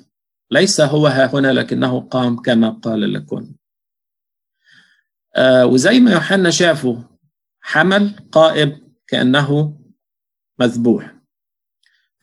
[0.51, 3.55] ليس هو ها هنا لكنه قام كما قال لكم.
[5.35, 7.03] آه وزي ما يوحنا شافه
[7.61, 9.79] حمل قائب كأنه
[10.59, 11.16] مذبوح.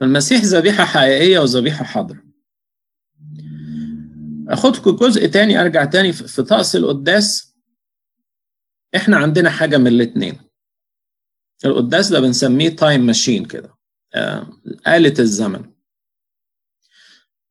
[0.00, 2.24] فالمسيح ذبيحة حقيقية وذبيحة حاضرة.
[4.48, 7.54] أخدكم جزء تاني أرجع تاني في طقس القداس.
[8.96, 10.40] إحنا عندنا حاجة من الاتنين.
[11.64, 13.74] القداس ده بنسميه تايم ماشين كده
[14.14, 14.46] آه
[14.88, 15.72] آلة الزمن.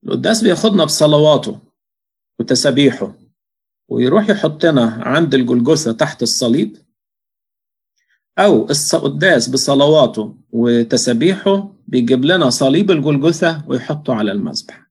[0.05, 1.61] القداس بياخدنا بصلواته
[2.39, 3.17] وتسابيحه
[3.87, 6.77] ويروح يحطنا عند الجلجثة تحت الصليب.
[8.39, 14.83] أو القداس بصلواته وتسابيحه بيجيب لنا صليب الجلجثة ويحطه على المذبح.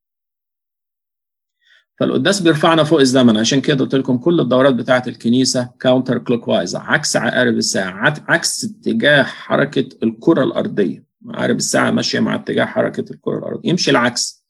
[2.01, 3.37] فالقداس بيرفعنا فوق الزمن.
[3.37, 8.15] عشان كده قلت لكم كل الدورات بتاعة الكنيسة counter clockwise عكس عقارب الساعة.
[8.29, 11.05] عكس اتجاه حركة الكرة الأرضية.
[11.29, 13.71] عقارب الساعة ماشية مع اتجاه حركة الكرة الأرضية.
[13.71, 14.45] يمشي العكس.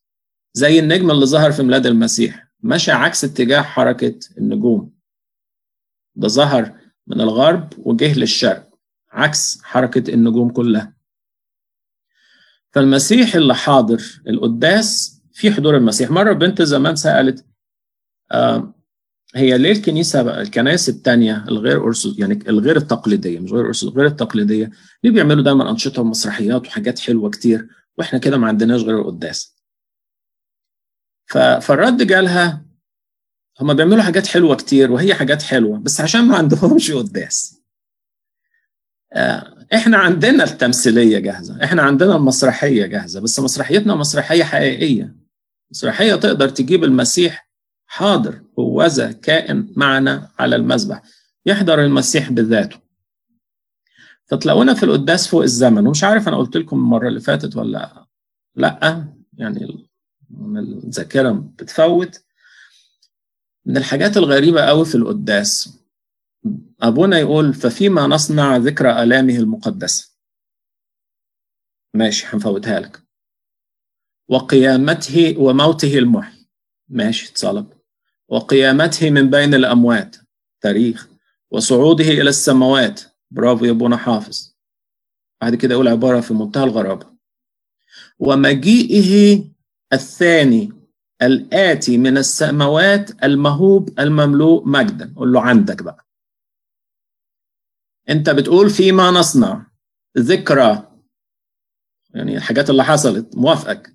[0.54, 2.48] زي النجم اللي ظهر في ميلاد المسيح.
[2.62, 4.92] ماشي عكس اتجاه حركة النجوم.
[6.16, 6.72] ده ظهر
[7.06, 8.71] من الغرب وجه للشرق.
[9.12, 10.92] عكس حركة النجوم كلها.
[12.70, 16.10] فالمسيح اللي حاضر القداس في حضور المسيح.
[16.10, 17.46] مرة بنت زمان سألت
[18.32, 18.74] آه
[19.34, 24.70] هي ليه الكنيسة الكنائس التانية الغير أرثوذكس يعني الغير التقليدية مش غير أرثوذكس غير التقليدية
[25.04, 29.56] ليه بيعملوا دايما أنشطة ومسرحيات وحاجات حلوة كتير وإحنا كده ما عندناش غير القداس.
[31.60, 32.66] فالرد جالها
[33.60, 37.61] هما بيعملوا حاجات حلوة كتير وهي حاجات حلوة بس عشان ما عندهمش قداس.
[39.74, 45.16] إحنا عندنا التمثيلية جاهزة إحنا عندنا المسرحية جاهزة بس مسرحيتنا مسرحية حقيقية.
[45.70, 47.48] مسرحية تقدر تجيب المسيح
[47.86, 51.02] حاضر هوذا كائن معنا على المذبح
[51.46, 52.76] يحضر المسيح بذاته.
[54.26, 58.06] فتلاقونا في القداس فوق الزمن ومش عارف أنا قلت لكم المرة اللي فاتت ولا
[58.56, 59.04] لأ.
[59.32, 59.88] يعني
[60.56, 62.20] الذاكرة بتفوت.
[63.66, 65.78] من الحاجات الغريبة قوي في القداس
[66.82, 70.12] أبونا يقول ففيما نصنع ذكرى آلامه المقدسة.
[71.94, 73.02] ماشي هنفوتها لك.
[74.28, 76.48] وقيامته وموته المحي
[76.88, 77.72] ماشي اتصلب.
[78.28, 80.16] وقيامته من بين الأموات.
[80.60, 81.08] تاريخ.
[81.50, 83.00] وصعوده إلى السماوات.
[83.30, 84.56] برافو يا أبونا حافظ.
[85.42, 87.06] بعد كده يقول عبارة في منتهى الغرابة.
[88.18, 89.44] ومجيئه
[89.92, 90.72] الثاني
[91.22, 95.14] الآتي من السماوات المهوب المملوء مجدا.
[95.16, 96.06] قول له عندك بقى.
[98.10, 99.66] انت بتقول فيما نصنع.
[100.18, 100.88] ذكرى.
[102.14, 103.36] يعني الحاجات اللي حصلت.
[103.36, 103.92] موافقك.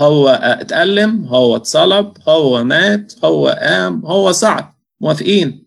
[0.00, 4.64] هو اتألم هو اتصلب هو مات هو قام هو صعد
[5.00, 5.66] موافقين.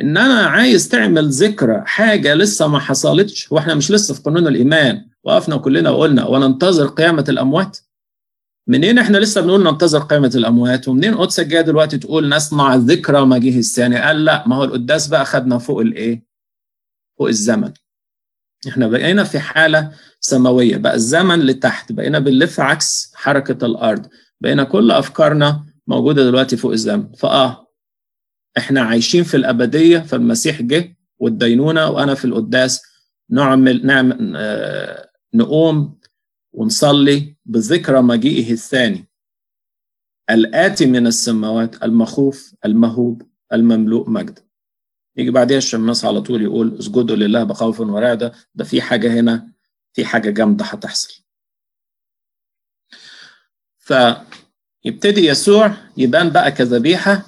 [0.00, 5.06] ان أنا عايز تعمل ذكرى حاجة لسه ما حصلتش وإحنا مش لسه في قانون الإيمان
[5.24, 7.78] وقفنا كلنا وقلنا وننتظر قيامة الأموات.
[8.66, 13.58] منين إحنا لسه بنقول ننتظر قيامة الأموات؟ ومنين قدسك جاية دلوقتي تقول نصنع ذكرى مجيء
[13.58, 16.29] الثاني؟ قال لا ما هو القداس بقى خدنا فوق الإيه؟
[17.20, 17.72] فوق الزمن.
[18.68, 24.06] إحنا بقينا في حالة سماوية بقى الزمن لتحت بقينا بنلف عكس حركة الأرض.
[24.40, 27.12] بقينا كل أفكارنا موجودة دلوقتي فوق الزمن.
[27.12, 27.66] فآه
[28.58, 32.82] إحنا عايشين في الأبدية فالمسيح جه والدينونة وأنا في القداس.
[33.30, 35.98] نعمل نعمل آه نقوم
[36.52, 39.08] ونصلي بذكرى مجيئه الثاني.
[40.30, 44.42] الآتي من السماوات المخوف المهوب المملوء مجدا
[45.20, 49.48] يجي بعديها الشماس على طول يقول اسجدوا لله بخوف ورعدة ده في حاجة هنا
[49.92, 51.22] في حاجة جامدة هتحصل.
[53.78, 57.26] فيبتدي يسوع يبان بقى كذبيحة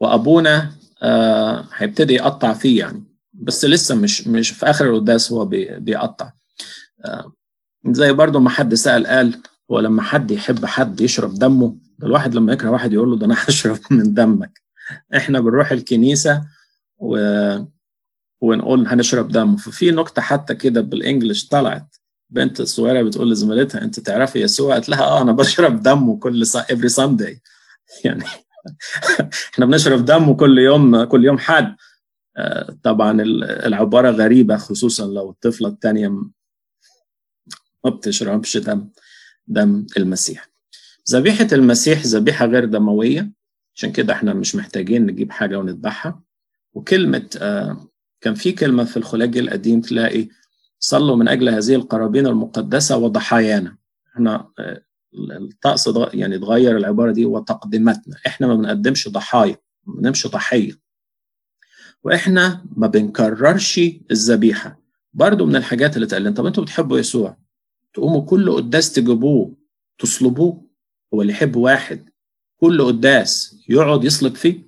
[0.00, 3.04] وأبونا آه هيبتدي يقطع فيه يعني.
[3.32, 6.32] بس لسه مش مش في آخر القداس هو بي بيقطع.
[7.04, 7.32] آه
[7.86, 12.52] زي برضو ما حد سأل قال هو لما حد يحب حد يشرب دمه؟ الواحد لما
[12.52, 14.60] يكره واحد يقول له ده أنا هشرب من دمك.
[15.16, 16.44] إحنا بنروح الكنيسة
[16.98, 17.18] و...
[18.40, 21.96] ونقول هنشرب دمه ففي نكته حتى كده بال English طلعت.
[22.30, 26.88] بنت صغيرة بتقول لزميلتها أنت تعرفي يسوع؟ قالت لها آه أنا بشرب دمه كل every
[26.88, 27.42] Sunday
[28.04, 28.24] يعني
[29.54, 31.76] إحنا بنشرب دمه كل يوم كل يوم حد.
[32.82, 33.22] طبعا
[33.66, 36.08] العبارة غريبة خصوصا لو الطفلة الثانية
[37.84, 38.88] ما بتشربش دم
[39.46, 40.48] دم المسيح.
[41.10, 43.32] ذبيحة المسيح ذبيحة غير دموية.
[43.74, 46.22] عشان كده إحنا مش محتاجين نجيب حاجة ونذبحها.
[46.74, 47.28] وكلمة
[48.20, 50.28] كان في كلمة في الخلاج القديم تلاقي
[50.78, 53.76] صلوا من أجل هذه القرابين المقدسة وضحايانا.
[54.14, 54.50] إحنا
[55.14, 60.72] الطقس يعني اتغير العبارة دي وتقديماتنا إحنا ما بنقدمش ضحايا ما بنقدمش ضحية.
[62.02, 64.80] وإحنا ما بنكررش الذبيحة.
[65.14, 67.36] برضو من الحاجات اللي تقال طب أنتوا بتحبوا يسوع؟
[67.94, 69.56] تقوموا كل قداس تجيبوه
[69.98, 70.66] تصلبوه
[71.14, 72.08] هو اللي يحب واحد.
[72.56, 74.67] كل قداس يقعد يصلب فيه.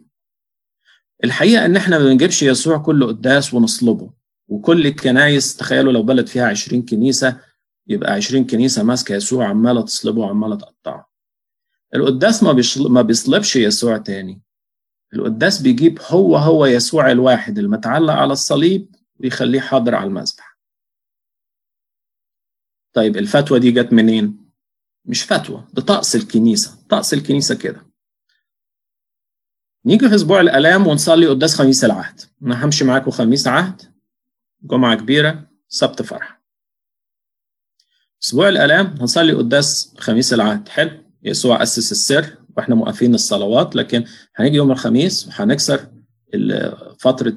[1.25, 4.11] الحقيقة إن إحنا ما بنجيبش يسوع كل قداس ونصلبه
[4.49, 7.41] وكل الكنايس تخيلوا لو بلد فيها 20 كنيسة
[7.87, 11.11] يبقى 20 كنيسة ماسكة يسوع عمالة تصلبه وعمالة تقطعه.
[11.95, 14.43] القداس ما ما بيصلبش يسوع تاني.
[15.15, 20.59] القداس بيجيب هو هو يسوع الواحد المتعلق على الصليب ويخليه حاضر على المذبح.
[22.93, 24.51] طيب الفتوى دي جت منين؟
[25.05, 26.79] مش فتوى ده طقس الكنيسة.
[26.89, 27.90] طقس الكنيسة كده.
[29.87, 32.21] نيجي في أسبوع الألام ونصلي قداس خميس العهد.
[32.43, 33.83] أنا همشي معاكم خميس عهد
[34.63, 36.41] جمعة كبيرة سبت فرح.
[38.23, 40.69] أسبوع الألام هنصلي قداس خميس العهد.
[40.69, 40.91] حلو.
[41.23, 44.05] يسوع أسس السر وإحنا موقفين الصلوات لكن
[44.37, 45.87] هنيجي يوم الخميس وهنكسر
[46.99, 47.37] فترة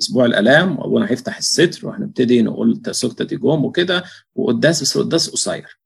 [0.00, 4.04] أسبوع الألام وأبونا هيفتح الستر وهنبتدي نقول تسوكتا تيجوم وكده
[4.34, 5.80] وقداس بس قداس قصير.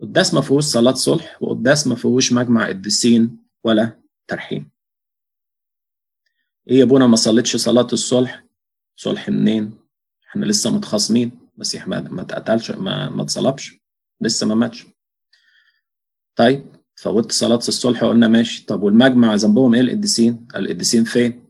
[0.00, 3.99] قداس ما فيهوش صلاة صلح وقداس ما فيهوش مجمع قديسين ولا
[4.30, 4.70] ترحيم
[6.70, 8.44] إيه يا ابونا ما صليتش صلاة الصلح؟
[8.96, 9.78] صلح منين؟
[10.28, 11.30] إحنا لسه متخاصمين.
[11.54, 13.80] المسيح ما ما اتقتلش ما ما اتصلبش.
[14.20, 14.86] لسه ما ماتش.
[16.36, 18.64] طيب فوت صلاة الصلح وقلنا ماشي.
[18.66, 21.44] طب والمجمع ذنبهم إيه؟ القديسين؟ القديسين فين؟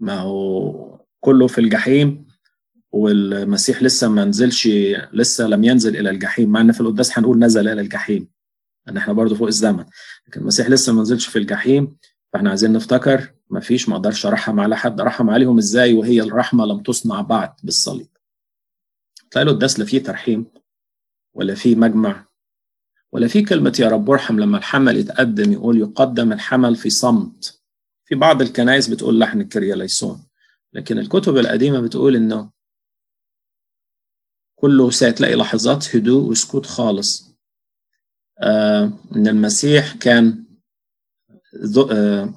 [0.00, 2.26] ما هو كله في الجحيم
[2.92, 4.68] والمسيح لسه ما نزلش
[5.12, 6.50] لسه لم ينزل إلى الجحيم.
[6.50, 8.28] مع إن في القداس هنقول نزل إلى الجحيم.
[8.88, 9.84] ان إحنا برضه فوق الزمن.
[10.28, 11.96] لكن المسيح لسه ما نزلش في الجحيم
[12.32, 15.00] فاحنا عايزين نفتكر ما فيش ما أقدرش ارحم على حد.
[15.00, 18.08] ارحم عليهم إزاي؟ وهي الرحمة لم تصنع بعد بالصليب.
[19.30, 20.46] تلاقي القداس لا فيه ترحيم
[21.34, 22.26] ولا فيه مجمع
[23.12, 24.40] ولا في كلمة يا رب ارحم.
[24.40, 27.60] لما الحمل يتقدم يقول يقدم الحمل في صمت.
[28.04, 30.26] في بعض الكنائس بتقول لحن الكرياليسون.
[30.72, 32.50] لكن الكتب القديمة بتقول إنه
[34.54, 37.33] كله سيتلاقي لحظات هدوء وسكوت خالص.
[38.44, 40.44] آه إن المسيح كان
[41.90, 42.34] آه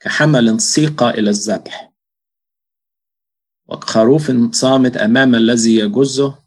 [0.00, 1.92] كحمل سيق إلى الذبح.
[3.68, 6.38] وخروف صامت أمام الذي يجزه.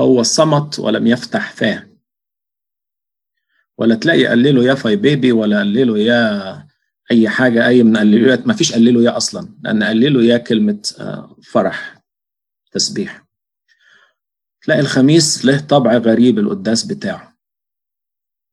[0.00, 1.88] هو صمت ولم يفتح فاه.
[3.78, 6.66] ولا تلاقي قلله يا فاي بيبي ولا قلله يا
[7.10, 9.48] أي حاجة أي من قللويات ما فيش قلله يا أصلا.
[9.62, 10.82] لأن قلله يا كلمة
[11.52, 12.02] فرح
[12.72, 13.26] تسبيح.
[14.62, 17.35] تلاقي الخميس له طبع غريب القداس بتاعه.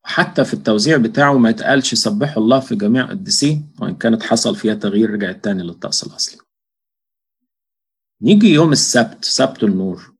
[0.04, 4.74] حتى في التوزيع بتاعه ما يتقالش سبحوا الله في جميع قديسيه وإن كانت حصل فيها
[4.74, 6.42] تغيير رجعت تاني للطقس الأصلي.
[8.22, 10.14] نيجي يوم السبت سبت النور.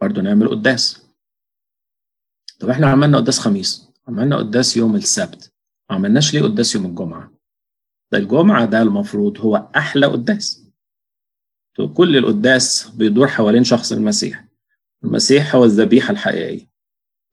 [0.00, 1.02] برضه نعمل قداس.
[2.60, 3.88] طب إحنا عملنا قداس خميس.
[4.08, 5.52] عملنا قداس يوم السبت.
[5.90, 7.32] ما عملناش ليه قداس يوم الجمعة؟
[8.12, 10.62] ده الجمعة ده المفروض هو أحلى قداس.
[11.94, 14.44] كل القداس بيدور حوالين شخص المسيح.
[15.04, 16.71] المسيح هو الذبيحة الحقيقية.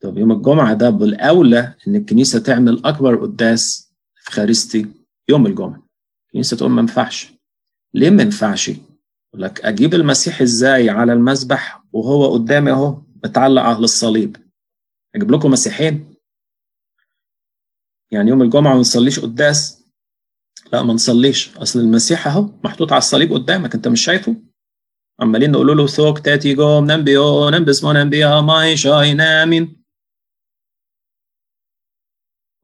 [0.01, 4.85] طب يوم الجمعة ده بالأولى إن الكنيسة تعمل أكبر قداس في خارستي
[5.29, 5.87] يوم الجمعة.
[6.27, 7.33] الكنيسة تقول ما ينفعش.
[7.93, 13.77] ليه ما ينفعش؟ يقول لك أجيب المسيح إزاي على المذبح وهو قدامي أهو متعلق على
[13.77, 14.37] الصليب.
[15.15, 16.13] أجيب لكم مسيحين
[18.11, 19.83] يعني يوم الجمعة ما نصليش قداس؟
[20.73, 21.57] لا ما نصليش.
[21.57, 24.35] أصل المسيح أهو محطوط على الصليب قدامك أنت مش شايفه؟
[25.19, 29.78] عمالين نقول له ثوك تاتي جوم نمبيو نمبس مو نمبيا ماي شاي نامين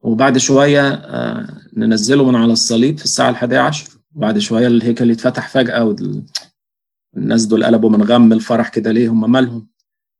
[0.06, 1.46] وبعد شوية آه
[1.76, 3.90] ننزله من على الصليب في الساعة الحادية عشر.
[4.14, 5.84] وبعد شوية الهيكل يتفتح فجأة
[7.14, 9.68] والناس دول قلبوا من غم الفرح كده ليه هم مالهم؟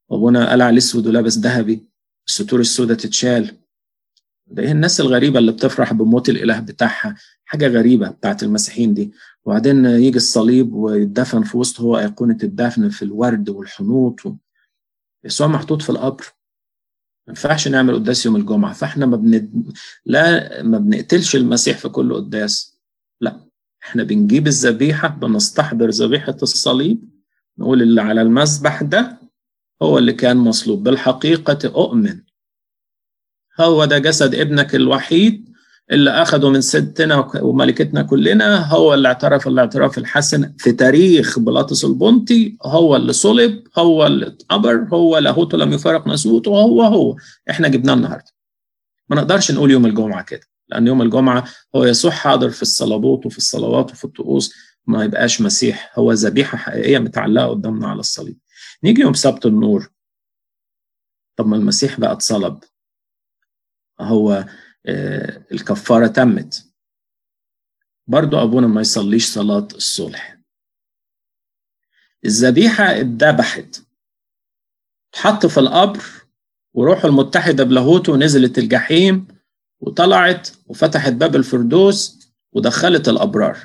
[0.09, 1.89] وأبونا قلع الأسود ولابس ذهبي
[2.29, 3.57] الستور السوداء تتشال.
[4.47, 9.13] ده إيه الناس الغريبة اللي بتفرح بموت الإله بتاعها؟ حاجة غريبة بتاعت المسيحيين دي.
[9.45, 14.35] وبعدين يجي الصليب ويدفن في وسط هو أيقونة الدفن في الورد والحنوط و...
[15.25, 16.25] يسوع محطوط في القبر.
[17.27, 18.73] ما ينفعش نعمل قداس يوم الجمعة.
[18.73, 19.51] فاحنا ما بن...
[20.07, 22.79] لا ما بنقتلش المسيح في كل قداس.
[23.21, 23.47] لا
[23.83, 27.09] إحنا بنجيب الذبيحة بنستحضر ذبيحة الصليب
[27.59, 29.21] نقول اللي على المذبح ده
[29.83, 30.83] هو اللي كان مصلوب.
[30.85, 32.21] بالحقيقة أؤمن.
[33.61, 35.46] هو ده جسد ابنك الوحيد
[35.91, 42.57] اللي أخده من ستنا وملكتنا كلنا هو اللي اعترف الاعتراف الحسن في تاريخ بلاطس البنطي
[42.63, 47.17] هو اللي صلب هو اللي اتقبر هو لاهوته لم يفارق ناسوته هو هو.
[47.51, 48.31] إحنا جبناه النهارده.
[49.09, 51.45] ما نقدرش نقول يوم الجمعة كده لأن يوم الجمعة
[51.77, 54.55] هو يسوع حاضر في الصلابوت وفي الصلوات وفي الطقوس
[54.87, 55.93] ما يبقاش مسيح.
[55.99, 58.39] هو ذبيحة حقيقية متعلقة قدامنا على الصليب.
[58.85, 59.89] نيجي يوم سبت النور.
[61.37, 62.59] طب ما المسيح بقى اتصلب.
[64.01, 64.45] هو
[65.53, 66.67] الكفارة تمت.
[68.07, 70.37] برضو أبونا ما يصليش صلاة الصلح
[72.25, 73.83] الذبيحة اتذبحت.
[75.13, 76.03] اتحط في القبر
[76.75, 79.27] وروحه المتحدة بلاهوته نزلت الجحيم
[79.81, 83.59] وطلعت وفتحت باب الفردوس ودخلت الأبرار.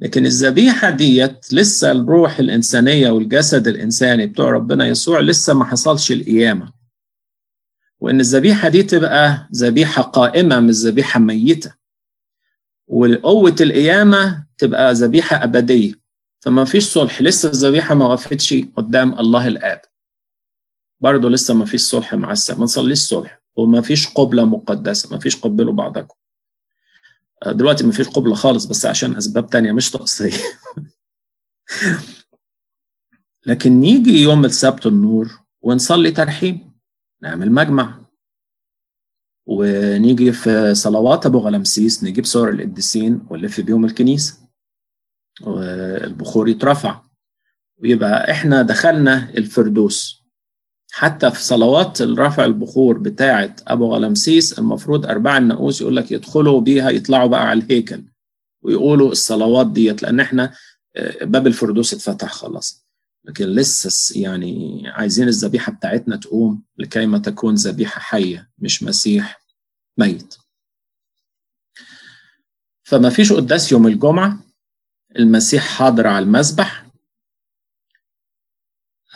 [0.00, 6.77] لكن الذبيحة ديت لسه الروح الإنسانية والجسد الإنساني بتوع ربنا يسوع لسه ما حصلش القيامة.
[8.00, 11.74] وإن الذبيحة دي تبقى ذبيحة قائمة مش ذبيحة ميتة
[12.86, 15.92] وقوة القيامة تبقى ذبيحة أبدية.
[16.40, 17.22] فما فيش صلح.
[17.22, 19.80] لسه الذبيحة ما وقفتش قدام الله الآب.
[21.00, 23.42] برضه لسه ما فيش صلح مع السماء ما نصليش صلح.
[23.56, 25.10] وما فيش قبلة مقدسة.
[25.12, 26.14] ما فيش قبلوا بعضكم
[27.46, 30.38] دلوقتي ما فيش قبلة خالص بس عشان أسباب تانية مش طقسية
[33.46, 36.67] لكن نيجي يوم السبت النور ونصلي ترحيم.
[37.22, 37.98] نعمل مجمع.
[39.46, 44.38] ونيجي في صلوات أبو غلمسيس نجيب صور القديسين ونلف بيهم الكنيسة.
[45.42, 47.02] والبخور يترفع.
[47.82, 50.18] ويبقى إحنا دخلنا الفردوس.
[50.92, 56.90] حتى في صلوات الرفع البخور بتاعة أبو غلمسيس المفروض أرباع النقوس يقول لك يدخلوا بيها
[56.90, 58.04] يطلعوا بقى على الهيكل.
[58.62, 60.54] ويقولوا الصلوات ديت لأن إحنا
[61.22, 62.87] باب الفردوس اتفتح خلاص.
[63.28, 69.40] لكن لسه يعني عايزين الذبيحة بتاعتنا تقوم لكي ما تكون ذبيحة حية مش مسيح
[69.98, 70.34] ميت.
[72.82, 74.38] فما فيش قداس يوم الجمعة
[75.16, 76.86] المسيح حاضر على المذبح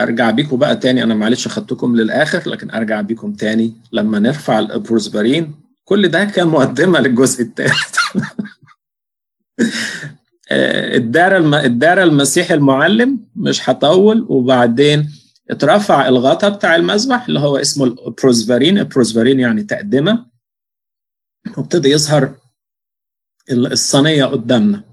[0.00, 5.54] أرجع بيكم بقى تاني أنا معلش أخدتكم للآخر لكن أرجع بيكم تاني لما نرفع البروسفرين
[5.84, 7.96] كل ده كان مقدمة للجزء الثالث
[10.96, 11.54] الدار الم...
[11.54, 15.10] الدار المسيح المعلم مش هطول وبعدين
[15.50, 20.26] اترفع الغطا بتاع المذبح اللي هو اسمه البروسفرين البروسفرين يعني تقدمة.
[21.56, 22.34] وابتدى يظهر
[23.50, 24.84] الصينية قدامنا.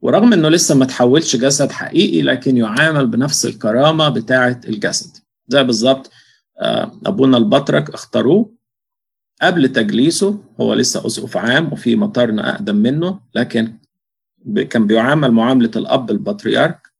[0.00, 5.16] ورغم إنه لسه ما تحولش جسد حقيقي لكن يعامل بنفس الكرامة بتاعة الجسد.
[5.48, 6.10] زي بالظبط
[7.06, 8.52] أبونا البطرك اختاروه
[9.42, 10.38] قبل تجليسه.
[10.60, 13.20] هو لسه اسقف عام وفي مطارنا أقدم منه.
[13.34, 13.79] لكن
[14.70, 16.90] كان بيعامل معاملة الأب البطريرك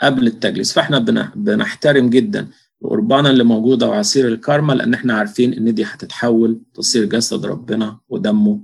[0.00, 0.72] قبل التجليس.
[0.72, 0.98] فإحنا
[1.36, 2.48] بنحترم جدا
[2.82, 8.60] القربانه اللي موجودة وعصير الكارما لأن إحنا عارفين إن دي هتتحول تصير جسد ربنا ودمه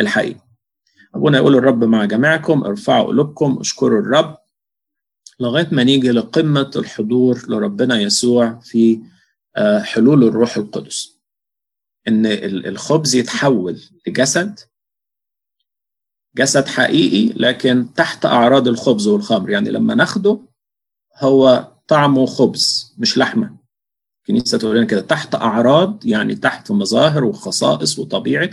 [0.00, 0.40] الحقيقي.
[1.14, 4.36] أبونا يقول الرب مع جميعكم ارفعوا قلوبكم اشكروا الرب
[5.40, 9.00] لغاية ما نيجي لقمة الحضور لربنا يسوع في
[9.82, 11.20] حلول الروح القدس.
[12.08, 12.26] إن
[12.66, 14.60] الخبز يتحول لجسد
[16.36, 19.50] جسد حقيقي لكن تحت أعراض الخبز والخمر.
[19.50, 20.40] يعني لما ناخده
[21.18, 23.56] هو طعمه خبز مش لحمة.
[24.20, 25.00] الكنيسة تقول لنا كده.
[25.00, 28.50] تحت أعراض يعني تحت مظاهر وخصائص وطبيعة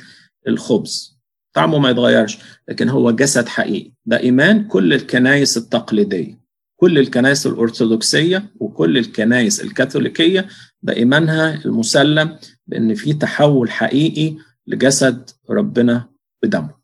[0.48, 1.22] الخبز.
[1.54, 2.38] طعمه ما يتغيرش
[2.70, 3.92] لكن هو جسد حقيقي.
[4.06, 6.42] ده إيمان كل الكنائس التقليدية
[6.76, 10.48] كل الكنائس الأرثوذكسية وكل الكنائس الكاثوليكية.
[10.82, 14.36] ده إيمانها المسلم بأن في تحول حقيقي
[14.68, 16.10] لجسد ربنا
[16.44, 16.81] بدمه.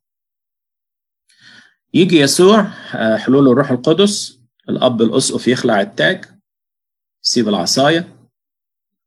[1.98, 2.64] يجي يسوع
[3.18, 4.40] حلول الروح القدس
[4.70, 6.26] الأب الأسقف يخلع التاج
[7.26, 8.08] يسيب العصاية.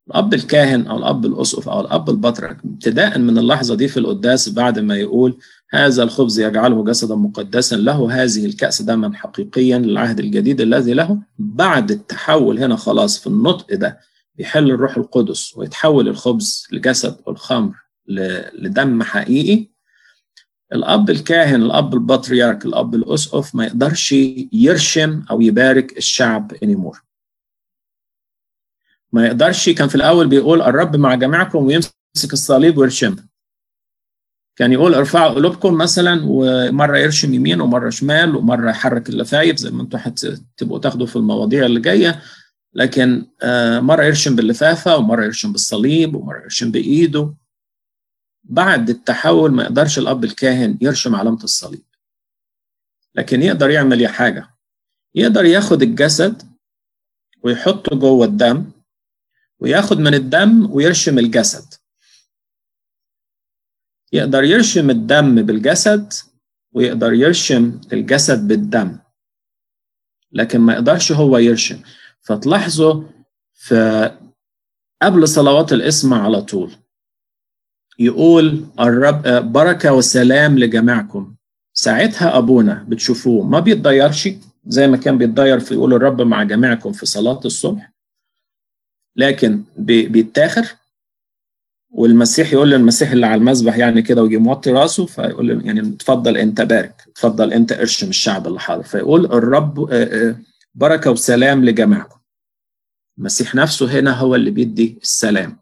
[0.09, 4.79] الأب الكاهن أو الأب الأسقف أو الأب البطرك ابتداء من اللحظة دي في القداس بعد
[4.79, 5.39] ما يقول
[5.71, 11.19] هذا الخبز يجعله جسدا مقدسا له هذه الكأس دما حقيقيا للعهد الجديد الذي له.
[11.39, 14.01] بعد التحول هنا خلاص في النطق ده
[14.35, 17.75] بيحل الروح القدس ويتحول الخبز لجسد والخمر
[18.59, 19.71] لدم حقيقي.
[20.73, 24.13] الأب الكاهن الأب البطريرك الأب الأسقف ما يقدرش
[24.53, 26.99] يرشم أو يبارك الشعب anymore.
[29.13, 31.93] ما يقدرش كان في الأول بيقول الرب مع جميعكم ويمسك
[32.33, 33.29] الصليب ويرشمها
[34.57, 39.83] كان يقول ارفعوا قلوبكم مثلا ومرة يرشم يمين ومرة شمال ومرة يحرك اللفايف زي ما
[39.83, 42.23] أنتم هتبقوا تاخدوا في المواضيع اللي جاية.
[42.75, 43.27] لكن
[43.83, 47.35] مرة يرشم باللفافة ومرة يرشم بالصليب ومرة يرشم بإيده.
[48.51, 51.85] بعد التحول ما يقدرش الأب الكاهن يرشم علامة الصليب.
[53.15, 54.51] لكن يقدر يعمل حاجة.
[55.15, 56.43] يقدر ياخد الجسد
[57.43, 58.71] ويحطه جوه الدم
[59.59, 61.75] وياخد من الدم ويرشم الجسد.
[64.13, 66.13] يقدر يرشم الدم بالجسد
[66.73, 68.99] ويقدر يرشم الجسد بالدم.
[70.33, 71.83] لكن ما يقدرش هو يرشم.
[72.21, 73.05] فتلاحظوا
[73.53, 74.11] في
[75.03, 76.77] قبل صلوات الاسم على طول.
[78.01, 81.35] يقول الرب بركة وسلام لجميعكم.
[81.75, 84.29] ساعتها أبونا بتشوفوه ما بيتضيرش
[84.67, 87.93] زي ما كان بيتضير في يقول الرب مع جميعكم في صلاة الصبح
[89.17, 90.67] لكن بيتاخر
[91.91, 96.37] والمسيح يقول للمسيح اللي على المذبح يعني كده ويجي موطي راسه فيقول له يعني اتفضل
[96.37, 98.83] أنت بارك اتفضل أنت ارشم الشعب اللي حاضر.
[98.83, 99.91] فيقول الرب
[100.75, 102.19] بركة وسلام لجميعكم.
[103.19, 105.57] المسيح نفسه هنا هو اللي بيدي السلام.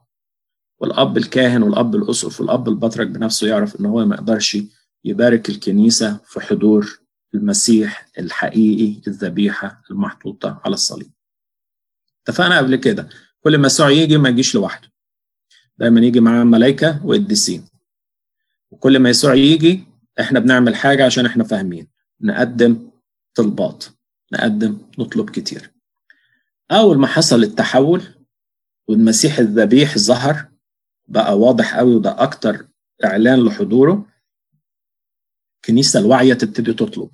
[0.81, 4.59] والأب الكاهن والأب الاسقف والأب البطرك بنفسه يعرف إن هو ما يقدرش
[5.05, 7.01] يبارك الكنيسة في حضور
[7.35, 11.11] المسيح الحقيقي الذبيحة المحطوطة على الصليب.
[12.23, 13.09] اتفقنا قبل كده؟
[13.41, 14.89] كل ما يسوع يجي ما يجيش لوحده.
[15.79, 17.65] دايما يجي معاه ملائكة وقديسين
[18.71, 19.85] وكل ما يسوع يجي
[20.21, 21.89] إحنا بنعمل حاجة عشان إحنا فاهمين.
[22.21, 22.91] نقدم
[23.35, 23.85] طلبات.
[24.33, 25.71] نقدم نطلب كتير.
[26.71, 28.03] أول ما حصل التحول
[28.89, 30.48] والمسيح الذبيح ظهر
[31.09, 32.69] بقى واضح قوي وده أكتر
[33.05, 34.07] إعلان لحضوره
[35.57, 37.11] الكنيسة الواعية تبتدي تطلب.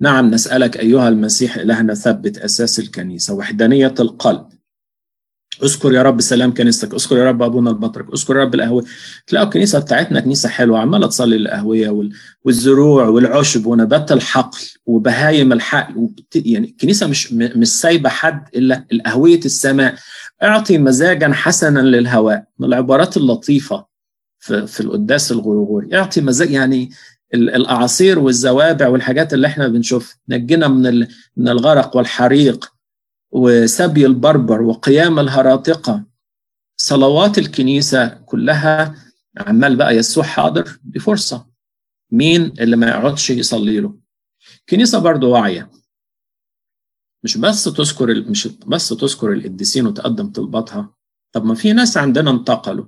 [0.00, 4.48] نعم نسألك أيها المسيح إلهنا ثبت أساس الكنيسة وحدانية القلب
[5.62, 8.84] اذكر يا رب سلام كنيستك اذكر يا رب ابونا البطرك اذكر يا رب القهوة.
[9.26, 12.10] تلاقوا الكنيسة بتاعتنا كنيسة حلوة عمالة تصلي للقهوية
[12.44, 19.94] والزروع والعشب ونبات الحقل وبهايم الحقل يعني الكنيسه مش مش سايبة حد إلا القهوية السماء.
[20.42, 22.44] اعطي مزاجا حسنا للهواء.
[22.58, 23.86] من العبارات اللطيفة
[24.38, 25.96] في, في القداس الغرغوري.
[25.96, 26.90] اعطي مزاج يعني
[27.34, 30.16] الأعاصير والزوابع والحاجات اللي إحنا بنشوفها.
[30.28, 32.73] نجنا من من الغرق والحريق.
[33.34, 36.04] وسبي البربر وقيام الهراطقة
[36.76, 38.94] صلوات الكنيسة كلها
[39.38, 41.46] عمال بقى يسوع حاضر دي فرصة
[42.10, 43.98] مين اللي ما يقعدش يصلي له؟
[44.60, 45.70] الكنيسة برضو واعية.
[47.24, 50.94] مش بس تذكر مش بس تذكر القديسين وتقدم طلباتها.
[51.32, 52.86] طب ما في ناس عندنا انتقلوا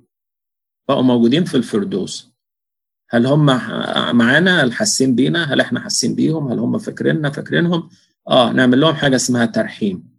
[0.89, 2.33] بقوا موجودين في الفردوس.
[3.11, 3.47] هل هم
[4.17, 7.89] معانا؟ هل حاسين بينا؟ هل إحنا حاسين بيهم؟ هل هم فاكريننا؟ فاكرينهم؟
[8.29, 10.16] آه نعمل لهم حاجة اسمها ترحيم.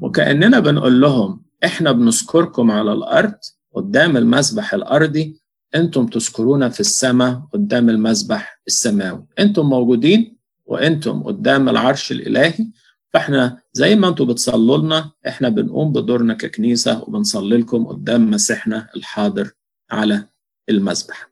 [0.00, 3.34] وكأننا بنقول لهم إحنا بنذكركم على الأرض
[3.74, 5.40] قدام المسبح الأرضي.
[5.74, 9.26] أنتم تذكرونا في السماء قدام المسبح السماوي.
[9.38, 10.36] أنتم موجودين
[10.66, 12.66] وأنتم قدام العرش الإلهي.
[13.12, 19.50] فإحنا زي ما أنتم بتصلوا لنا إحنا بنقوم بدورنا ككنيسة وبنصلي لكم قدام مسيحنا الحاضر
[19.90, 20.24] على
[20.68, 21.30] المسبح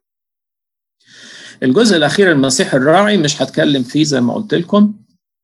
[1.63, 4.93] الجزء الأخير المسيح الراعي مش هتكلم فيه زي ما قلت لكم.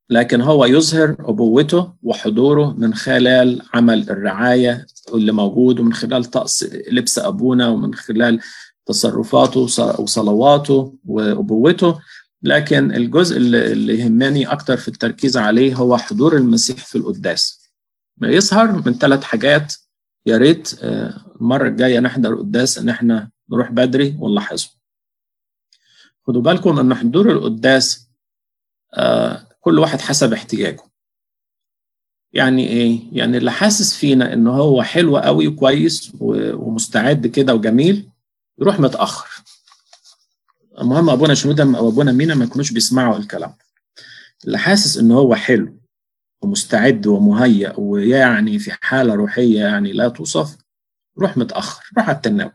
[0.09, 7.19] لكن هو يظهر أبوته وحضوره من خلال عمل الرعاية اللي موجود ومن خلال طقس لبس
[7.19, 8.39] أبونا ومن خلال
[8.85, 9.59] تصرفاته
[9.99, 11.99] وصلواته وأبوته.
[12.41, 17.71] لكن الجزء اللي يهمني أكتر في التركيز عليه هو حضور المسيح في القداس.
[18.21, 19.73] يظهر من ثلاث حاجات.
[20.25, 20.73] يا ريت
[21.41, 24.69] المرة الجاية نحضر قداس إن إحنا نروح بدري ونلاحظه.
[26.27, 28.09] خدوا بالكم إن حضور القداس
[29.63, 30.83] كل واحد حسب احتياجه.
[32.33, 38.09] يعني إيه؟ يعني اللي حاسس فينا إن هو حلو قوي وكويس ومستعد كده وجميل
[38.59, 39.43] يروح متأخر.
[40.79, 43.53] المهم أبونا شنوده أو ابونا مينا ما يكونوش بيسمعوا الكلام.
[44.45, 45.79] اللي حاسس إن هو حلو
[46.41, 50.57] ومستعد ومهيأ ويعني في حالة روحية يعني لا توصف
[51.19, 52.51] روح متأخر روح على التناول.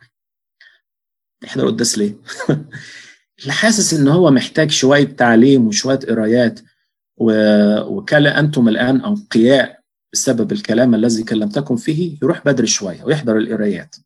[1.44, 2.16] احضر قداس ليه؟
[3.40, 6.60] اللي حاسس إن هو محتاج شوية تعليم وشوية قرايات
[7.20, 9.80] وكلا أنتم الآن أنقياء
[10.12, 13.96] بسبب الكلام الذي كلمتكم فيه يروح بدري شوية ويحضر القرايات.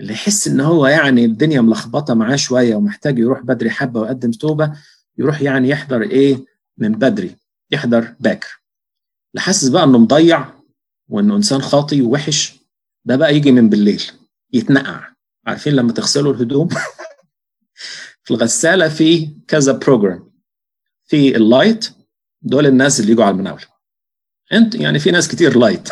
[0.00, 4.72] اللي يحس إن هو يعني الدنيا ملخبطة معاه شوية ومحتاج يروح بدري حبة ويقدم توبة
[5.18, 6.44] يروح يعني يحضر إيه؟
[6.78, 7.36] من بدري
[7.70, 8.62] يحضر باكر.
[9.34, 10.48] اللي حاسس بقى إنه مضيع
[11.08, 12.58] وإنه إنسان خاطي ووحش
[13.04, 14.02] ده بقى يجي من بالليل
[14.52, 15.08] يتنقع.
[15.46, 16.68] عارفين لما تغسلوا الهدوم؟
[18.24, 20.27] في الغسالة في كذا program
[21.08, 21.90] في ال light
[22.42, 23.64] دول الناس اللي يجوا على المناولة.
[24.52, 25.88] انت يعني في ناس كتير light.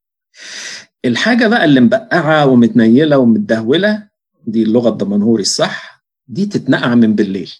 [1.04, 4.08] الحاجة بقى اللي مبقعة ومتنيلة ومتدهولة
[4.46, 7.52] دي اللغة الدمنهوري الصح دي تتنقع من بالليل.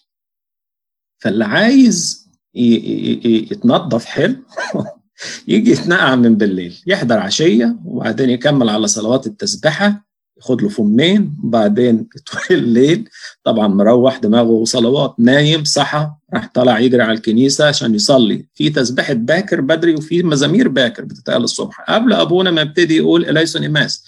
[1.17, 4.35] فاللي عايز يتنظف حلو
[5.47, 6.83] يجي يتنقع من بالليل.
[6.87, 10.06] يحضر عشية وبعدين يكمل على صلوات التسبحة
[10.37, 11.97] ياخد له فمين وبعدين
[12.31, 13.09] طول الليل.
[13.43, 18.45] طبعا مروح دماغه صلوات نايم صحى راح طلع يجري على الكنيسة عشان يصلي.
[18.53, 21.81] في تسبيحة باكر بدري وفي مزامير باكر بتتقال الصبح.
[21.89, 24.03] قبل أبونا ما يبتدي يقول إليسون إيماس.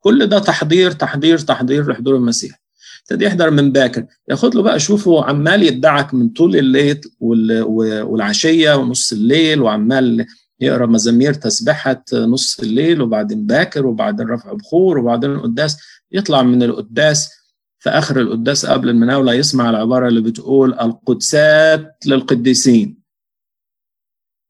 [0.00, 2.62] كل ده تحضير تحضير تحضير لحضور المسيح.
[3.02, 4.06] ابتدي يحضر من باكر.
[4.28, 10.26] ياخد له بقى شوفه عمال يدعك من طول الليل والعشية ونص الليل وعمال
[10.62, 15.78] يقرأ مزامير تسبحه نص الليل وبعدين باكر وبعدين رفع بخور وبعدين القداس
[16.12, 17.30] يطلع من القداس
[17.78, 23.02] في آخر القداس قبل المناولة يسمع العبارة اللي بتقول القدسات للقديسين.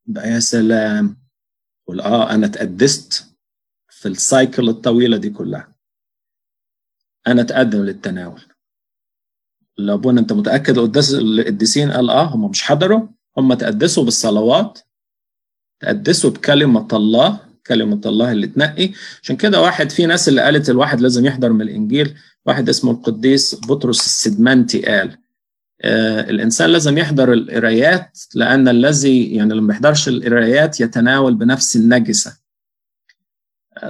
[0.06, 1.16] بقى يا سلام!
[1.86, 3.24] قول آه أنا اتقدست
[3.88, 5.72] في السايكل الطويلة دي كلها.
[7.26, 8.42] أنا اتقدم للتناول.
[9.78, 13.08] لابونا أنت متأكد القداس القديسين قال آه هم مش حضروا
[13.38, 14.78] هم تقدسوا بالصلوات
[15.82, 18.90] تقدسوا بكلمة الله كلمة الله اللي تنقي.
[19.22, 22.14] عشان كده واحد في ناس اللي قالت الواحد لازم يحضر من الإنجيل.
[22.46, 25.18] واحد اسمه القديس بطرس السدمنتي قال
[25.82, 32.36] آه الإنسان لازم يحضر القرايات لأن الذي يعني لما يحضرش القرايات يتناول بنفس النجسة.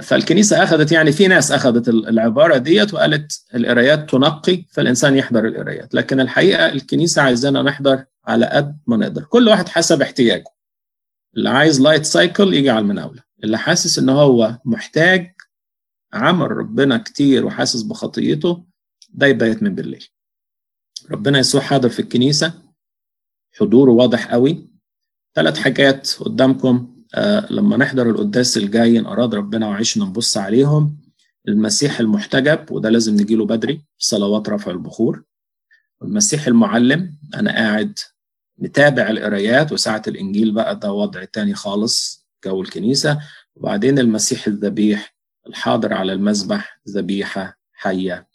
[0.01, 5.95] فالكنيسة أخذت يعني في ناس أخذت العبارة ديت وقالت القرايات تنقي فالإنسان يحضر القرايات.
[5.95, 9.23] لكن الحقيقة الكنيسة عايزانا نحضر على قد ما نقدر.
[9.23, 10.52] كل واحد حسب احتياجه.
[11.37, 13.23] اللي عايز light cycle يجي على المناولة.
[13.43, 15.35] اللي حاسس إن هو محتاج
[16.13, 18.65] عمل ربنا كتير وحاسس بخطيته
[19.09, 20.07] ده يبيت من بالليل.
[21.11, 22.53] ربنا يسوع حاضر في الكنيسة.
[23.59, 24.69] حضوره واضح قوي.
[25.35, 26.93] ثلاث حاجات قدامكم.
[27.15, 30.97] آه لما نحضر القداس الجاي إن أراد ربنا وعيشنا نبص عليهم.
[31.47, 35.23] المسيح المحتجب وده لازم نجيله بدري صلوات رفع البخور.
[36.01, 37.99] والمسيح المعلم أنا قاعد
[38.63, 43.19] نتابع القرايات وساعة الإنجيل بقى ده وضع تاني خالص جو الكنيسة.
[43.55, 45.15] وبعدين المسيح الذبيح
[45.47, 48.27] الحاضر على المذبح ذبيحة حية.